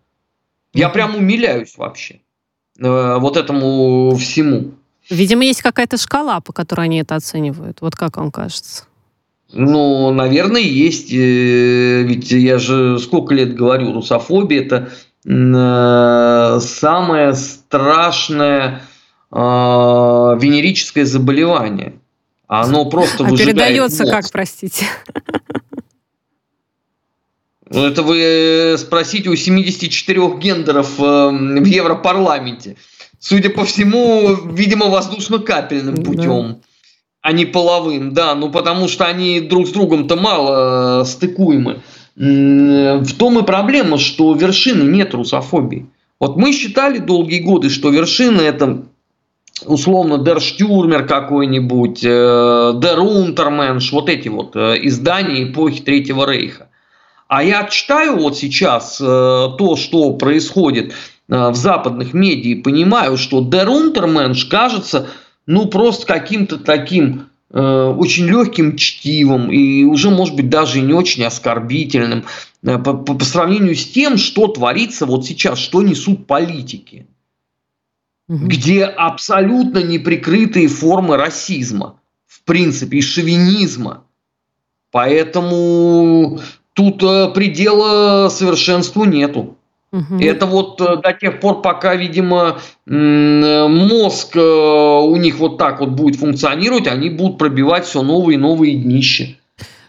Я 0.73 0.89
прям 0.89 1.15
умиляюсь 1.15 1.77
вообще 1.77 2.21
э, 2.79 3.17
вот 3.19 3.37
этому 3.37 4.15
всему. 4.15 4.71
Видимо, 5.09 5.43
есть 5.43 5.61
какая-то 5.61 5.97
шкала, 5.97 6.39
по 6.39 6.53
которой 6.53 6.85
они 6.85 6.99
это 6.99 7.15
оценивают. 7.15 7.81
Вот 7.81 7.95
как 7.95 8.17
вам 8.17 8.31
кажется? 8.31 8.83
Ну, 9.51 10.11
наверное, 10.11 10.61
есть. 10.61 11.11
Э, 11.11 12.03
ведь 12.03 12.31
я 12.31 12.59
же 12.59 12.99
сколько 12.99 13.33
лет 13.33 13.55
говорю, 13.55 13.93
русофобия– 13.93 14.61
это 14.65 14.89
э, 15.25 16.59
самое 16.61 17.33
страшное 17.33 18.83
э, 19.31 19.35
венерическое 19.35 21.05
заболевание. 21.05 21.93
Оно 22.47 22.85
просто 22.85 23.25
а 23.25 23.29
передается 23.29 24.03
мозг. 24.03 24.13
как, 24.13 24.31
простите? 24.31 24.85
Ну, 27.69 27.85
это 27.85 28.03
вы 28.03 28.75
спросите 28.77 29.29
у 29.29 29.35
74 29.35 30.37
гендеров 30.37 30.97
в 30.97 31.63
Европарламенте. 31.65 32.77
Судя 33.19 33.49
по 33.49 33.65
всему, 33.65 34.35
видимо, 34.53 34.87
воздушно-капельным 34.87 36.03
путем. 36.03 36.47
Да 36.47 36.59
а 37.21 37.31
не 37.31 37.45
половым, 37.45 38.13
да, 38.13 38.33
ну 38.35 38.49
потому 38.49 38.87
что 38.87 39.05
они 39.05 39.41
друг 39.41 39.67
с 39.67 39.71
другом-то 39.71 40.15
мало 40.15 41.01
э, 41.01 41.05
стыкуемы. 41.05 41.81
В 42.15 43.13
том 43.17 43.39
и 43.39 43.43
проблема, 43.43 43.97
что 43.97 44.33
вершины 44.33 44.83
нет 44.83 45.13
русофобии. 45.13 45.85
Вот 46.19 46.35
мы 46.35 46.51
считали 46.51 46.97
долгие 46.97 47.39
годы, 47.39 47.69
что 47.69 47.89
вершины 47.89 48.41
это 48.41 48.83
условно 49.65 50.17
Дер 50.17 50.41
Штюрмер 50.41 51.05
какой-нибудь, 51.05 52.03
э, 52.03 52.73
Дер 52.75 52.99
Унтерменш, 52.99 53.91
вот 53.91 54.09
эти 54.09 54.27
вот 54.27 54.55
э, 54.55 54.79
издания 54.83 55.43
эпохи 55.43 55.81
Третьего 55.81 56.29
Рейха. 56.29 56.68
А 57.29 57.43
я 57.43 57.63
читаю 57.65 58.17
вот 58.17 58.37
сейчас 58.37 58.97
то, 58.97 59.75
что 59.77 60.13
происходит 60.13 60.93
в 61.27 61.53
западных 61.53 62.13
медиа, 62.13 62.51
и 62.51 62.61
понимаю, 62.61 63.17
что 63.17 63.41
Дер 63.41 63.69
Унтерменш 63.69 64.45
кажется 64.45 65.07
ну, 65.49 65.65
просто 65.65 66.05
каким-то 66.05 66.59
таким 66.59 67.29
э, 67.49 67.59
очень 67.59 68.27
легким 68.27 68.77
чтивом 68.77 69.51
и 69.51 69.83
уже, 69.83 70.11
может 70.11 70.35
быть, 70.35 70.47
даже 70.47 70.77
и 70.77 70.83
не 70.83 70.93
очень 70.93 71.23
оскорбительным 71.23 72.25
э, 72.61 72.77
по, 72.77 72.93
по, 72.93 73.15
по 73.15 73.25
сравнению 73.25 73.75
с 73.75 73.83
тем, 73.83 74.17
что 74.17 74.47
творится 74.47 75.07
вот 75.07 75.25
сейчас, 75.25 75.57
что 75.57 75.81
несут 75.81 76.27
политики, 76.27 77.07
угу. 78.27 78.45
где 78.45 78.85
абсолютно 78.85 79.79
неприкрытые 79.79 80.67
формы 80.67 81.17
расизма, 81.17 81.99
в 82.27 82.43
принципе, 82.43 82.99
и 82.99 83.01
шовинизма. 83.01 84.03
Поэтому 84.91 86.41
тут 86.79 87.03
э, 87.03 87.27
предела 87.33 88.29
совершенству 88.29 89.03
нету. 89.03 89.57
Угу. 89.91 90.19
Это 90.21 90.45
вот 90.45 90.79
э, 90.79 90.95
до 90.95 91.11
тех 91.11 91.41
пор, 91.41 91.61
пока, 91.61 91.93
видимо, 91.95 92.59
мозг 92.85 94.37
э, 94.37 94.39
у 94.39 95.15
них 95.17 95.39
вот 95.39 95.57
так 95.57 95.81
вот 95.81 95.89
будет 95.89 96.15
функционировать, 96.17 96.87
они 96.87 97.09
будут 97.09 97.37
пробивать 97.37 97.85
все 97.85 98.01
новые 98.01 98.35
и 98.35 98.39
новые 98.39 98.75
днища. 98.75 99.35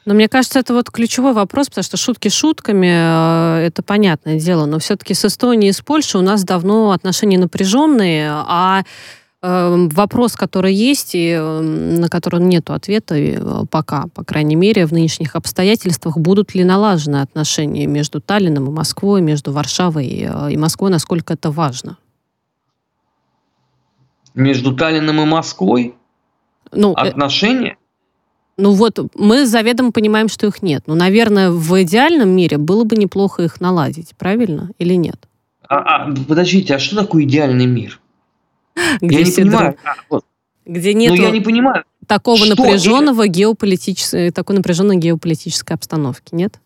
Но 0.05 0.15
мне 0.15 0.29
кажется, 0.29 0.59
это 0.59 0.75
вот 0.75 0.91
ключевой 0.91 1.33
вопрос, 1.33 1.69
потому 1.69 1.85
что 1.85 1.97
шутки 1.97 2.29
шутками, 2.29 3.67
это 3.67 3.85
понятное 3.85 4.41
дело, 4.41 4.67
но 4.67 4.81
все-таки 4.81 5.15
с 5.15 5.25
Эстонией 5.25 5.71
и 5.71 5.73
с 5.73 5.83
Польшей 5.83 6.21
у 6.21 6.25
нас 6.25 6.43
давно 6.43 6.91
отношения 6.91 7.39
напряженные, 7.39 8.31
а 8.33 8.83
вопрос, 9.43 10.37
который 10.37 10.75
есть, 10.75 11.15
и 11.15 11.31
эм, 11.31 11.95
на 11.95 12.09
который 12.09 12.41
нет 12.41 12.69
ответа 12.69 13.15
э, 13.17 13.65
пока, 13.71 14.07
по 14.15 14.23
крайней 14.23 14.55
мере, 14.55 14.87
в 14.87 14.93
нынешних 14.93 15.35
обстоятельствах, 15.35 16.19
будут 16.19 16.55
ли 16.55 16.63
налажены 16.63 17.23
отношения 17.23 17.87
между 17.87 18.21
Таллином 18.21 18.69
и 18.69 18.71
Москвой, 18.71 19.23
между 19.23 19.53
Варшавой 19.53 20.07
и 20.07 20.25
э, 20.25 20.59
Москвой, 20.59 20.91
насколько 20.91 21.33
это 21.33 21.51
важно? 21.51 21.97
Между 24.35 24.77
Таллином 24.77 25.23
и 25.23 25.25
Москвой? 25.25 25.95
Ну, 26.73 26.93
э, 26.93 27.09
отношения? 27.09 27.79
Ну 28.59 28.73
вот, 28.73 28.99
мы 29.15 29.47
заведомо 29.47 29.91
понимаем, 29.91 30.29
что 30.29 30.47
их 30.47 30.61
нет. 30.61 30.83
Но, 30.87 30.95
наверное, 30.95 31.51
в 31.51 31.83
идеальном 31.83 32.29
мире 32.29 32.59
было 32.59 32.85
бы 32.85 32.95
неплохо 32.97 33.43
их 33.43 33.59
наладить, 33.59 34.13
правильно 34.19 34.71
или 34.79 34.95
нет? 34.95 35.17
А, 35.67 35.79
а, 35.79 36.15
подождите, 36.29 36.75
а 36.75 36.79
что 36.79 36.97
такое 36.97 37.23
идеальный 37.23 37.65
мир? 37.65 38.01
Где 39.01 39.21
я 39.21 39.25
не 39.25 39.33
понимаю. 39.33 39.77
Друг... 40.11 40.25
Где 40.67 40.95
нет 40.95 41.15
я 41.17 41.31
не 41.31 41.41
понимаю. 41.41 41.85
такого 42.07 42.39
что 42.39 42.55
напряженного 42.55 43.23
это? 43.23 43.33
геополитической, 43.33 44.31
такой 44.31 44.57
напряженной 44.57 44.97
геополитической 44.97 45.73
обстановки, 45.73 46.35
нет? 46.35 46.61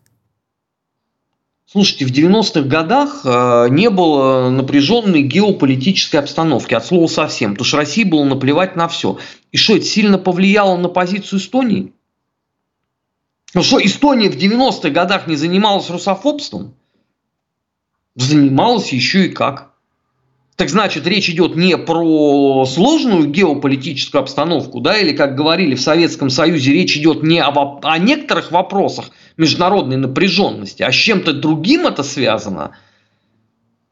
Слушайте, 1.65 2.05
в 2.05 2.11
90-х 2.11 2.61
годах 2.61 3.21
э, 3.25 3.67
не 3.69 3.89
было 3.89 4.49
напряженной 4.49 5.23
геополитической 5.23 6.17
обстановки, 6.17 6.73
от 6.73 6.85
слова 6.85 7.07
совсем, 7.07 7.51
потому 7.51 7.65
что 7.65 7.77
России 7.77 8.03
было 8.03 8.23
наплевать 8.23 8.75
на 8.75 8.87
все. 8.87 9.17
И 9.51 9.57
что, 9.57 9.75
это 9.75 9.85
сильно 9.85 10.17
повлияло 10.17 10.77
на 10.77 10.87
позицию 10.87 11.39
Эстонии? 11.39 11.91
Ну 13.53 13.63
что, 13.63 13.83
Эстония 13.83 14.29
в 14.29 14.37
90-х 14.37 14.89
годах 14.89 15.27
не 15.27 15.35
занималась 15.35 15.89
русофобством? 15.89 16.75
Занималась 18.15 18.93
еще 18.93 19.25
и 19.25 19.29
как. 19.29 19.74
Так 20.55 20.69
значит, 20.69 21.05
речь 21.05 21.29
идет 21.29 21.57
не 21.57 21.77
про 21.77 22.65
сложную 22.65 23.27
геополитическую 23.27 24.21
обстановку, 24.21 24.79
да, 24.79 24.97
или, 24.97 25.11
как 25.11 25.35
говорили 25.35 25.75
в 25.75 25.81
Советском 25.81 26.29
Союзе, 26.29 26.71
речь 26.71 26.95
идет 26.95 27.23
не 27.23 27.39
об, 27.39 27.85
о 27.85 27.97
некоторых 27.97 28.51
вопросах 28.51 29.09
международной 29.35 29.97
напряженности, 29.97 30.81
а 30.81 30.93
с 30.93 30.95
чем-то 30.95 31.33
другим 31.33 31.85
это 31.85 32.03
связано. 32.03 32.71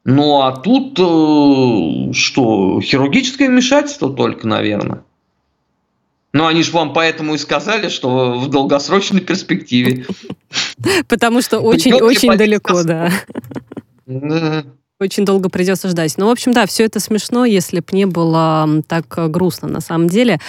Ну 0.06 0.42
а 0.42 0.54
тут 0.54 0.98
э, 1.00 2.14
что, 2.14 2.80
хирургическое 2.82 3.50
вмешательство 3.50 4.14
только, 4.14 4.48
наверное. 4.48 5.04
Ну, 6.32 6.48
они 6.48 6.64
же 6.64 6.72
вам 6.72 6.94
поэтому 6.94 7.36
и 7.36 7.38
сказали, 7.38 7.90
что 7.90 8.40
в 8.40 8.50
долгосрочной 8.50 9.22
перспективе. 9.22 10.08
Потому 11.08 11.42
что 11.42 11.60
очень-очень 11.60 12.36
далеко, 12.38 12.84
да 12.84 13.12
очень 15.04 15.26
долго 15.26 15.50
придется 15.50 15.88
ждать. 15.90 16.16
Ну, 16.18 16.28
в 16.28 16.32
общем, 16.32 16.52
да, 16.52 16.66
все 16.66 16.86
это 16.86 17.00
смешно, 17.00 17.46
если 17.46 17.80
бы 17.80 17.88
не 17.92 18.06
было 18.06 18.68
так 18.88 19.06
грустно 19.32 19.68
на 19.68 19.82
самом 19.82 20.08
деле. 20.08 20.40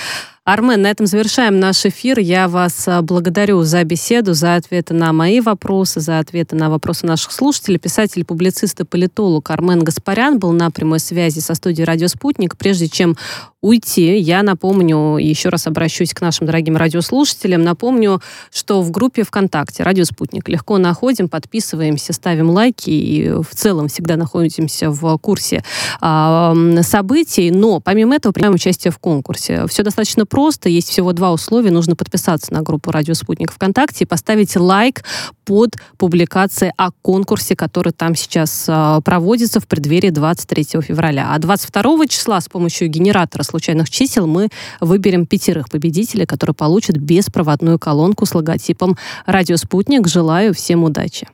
Армен, 0.47 0.83
на 0.83 0.91
этом 0.91 1.07
завершаем 1.07 1.59
наш 1.59 1.87
эфир. 1.87 2.19
Я 2.19 2.49
вас 2.49 2.87
а, 2.87 3.01
благодарю 3.01 3.63
за 3.63 3.83
беседу, 3.83 4.35
за 4.35 4.57
ответы 4.57 4.93
на 4.93 5.11
мои 5.15 5.41
вопросы, 5.41 6.01
за 6.01 6.19
ответы 6.19 6.55
на 6.55 6.69
вопросы 6.69 7.07
наших 7.07 7.33
слушателей. 7.33 7.79
Писатель, 7.79 8.27
публицист 8.27 8.79
и 8.79 8.85
политолог 8.85 9.49
Армен 9.49 9.83
Гаспарян 9.83 10.39
был 10.39 10.53
на 10.53 10.71
прямой 10.71 11.01
связи 11.01 11.39
со 11.39 11.55
студией 11.55 11.87
«Радио 11.87 12.09
Спутник». 12.09 12.59
Прежде 12.59 12.89
чем 12.89 13.17
уйти, 13.63 14.19
я 14.19 14.43
напомню, 14.43 15.17
еще 15.17 15.49
раз 15.49 15.67
обращусь 15.67 16.13
к 16.13 16.21
нашим 16.21 16.47
дорогим 16.47 16.77
радиослушателям, 16.77 17.63
напомню, 17.63 18.21
что 18.53 18.83
в 18.83 18.91
группе 18.91 19.23
ВКонтакте 19.23 19.83
«Радио 19.83 20.05
Спутник» 20.05 20.47
легко 20.51 20.77
находим, 20.77 21.31
подписываемся, 21.31 22.13
ставим 22.13 22.51
лайки 22.51 22.91
и 22.91 23.31
в 23.31 23.55
целом 23.55 23.89
всегда 23.89 24.17
находимся 24.17 24.91
в 24.91 25.17
курсе 25.17 25.65
э, 26.03 26.83
событий, 26.83 27.51
но 27.51 27.81
помимо 27.81 28.17
этого 28.17 28.33
принимаем 28.35 28.57
участие 28.57 28.91
в 28.91 28.99
конкурсе. 28.99 29.67
Все 29.67 29.83
достаточно 29.83 30.27
просто, 30.35 30.69
есть 30.69 30.89
всего 30.89 31.13
два 31.13 31.31
условия. 31.31 31.71
Нужно 31.71 31.95
подписаться 31.95 32.53
на 32.53 32.63
группу 32.63 32.91
«Радио 32.91 33.15
Спутник» 33.15 33.53
ВКонтакте 33.53 34.03
и 34.03 34.07
поставить 34.07 34.57
лайк 34.57 35.05
под 35.45 35.77
публикацией 35.97 36.73
о 36.77 36.91
конкурсе, 36.91 37.55
который 37.55 37.93
там 37.93 38.17
сейчас 38.17 38.65
э, 38.67 39.01
проводится 39.05 39.61
в 39.61 39.69
преддверии 39.69 40.11
23 40.11 40.81
февраля. 40.83 41.29
А 41.33 41.39
22 41.39 42.09
числа 42.09 42.41
с 42.41 42.49
помощью 42.49 42.89
генератора 42.89 43.45
случайных 43.45 43.89
чисел 43.89 44.27
мы 44.27 44.49
выберем 44.81 45.25
пятерых 45.25 45.69
победителей, 45.69 46.27
которые 46.27 46.55
получат 46.55 46.97
беспроводную 46.97 47.79
колонку 47.79 48.27
с 48.27 48.35
логотипом 48.35 48.99
«Радио 49.27 49.57
Спутник». 49.57 50.09
Желаю 50.09 50.53
всем 50.53 50.83
удачи. 50.83 51.29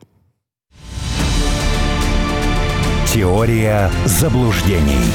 Теория 3.06 3.90
заблуждений. 4.04 5.06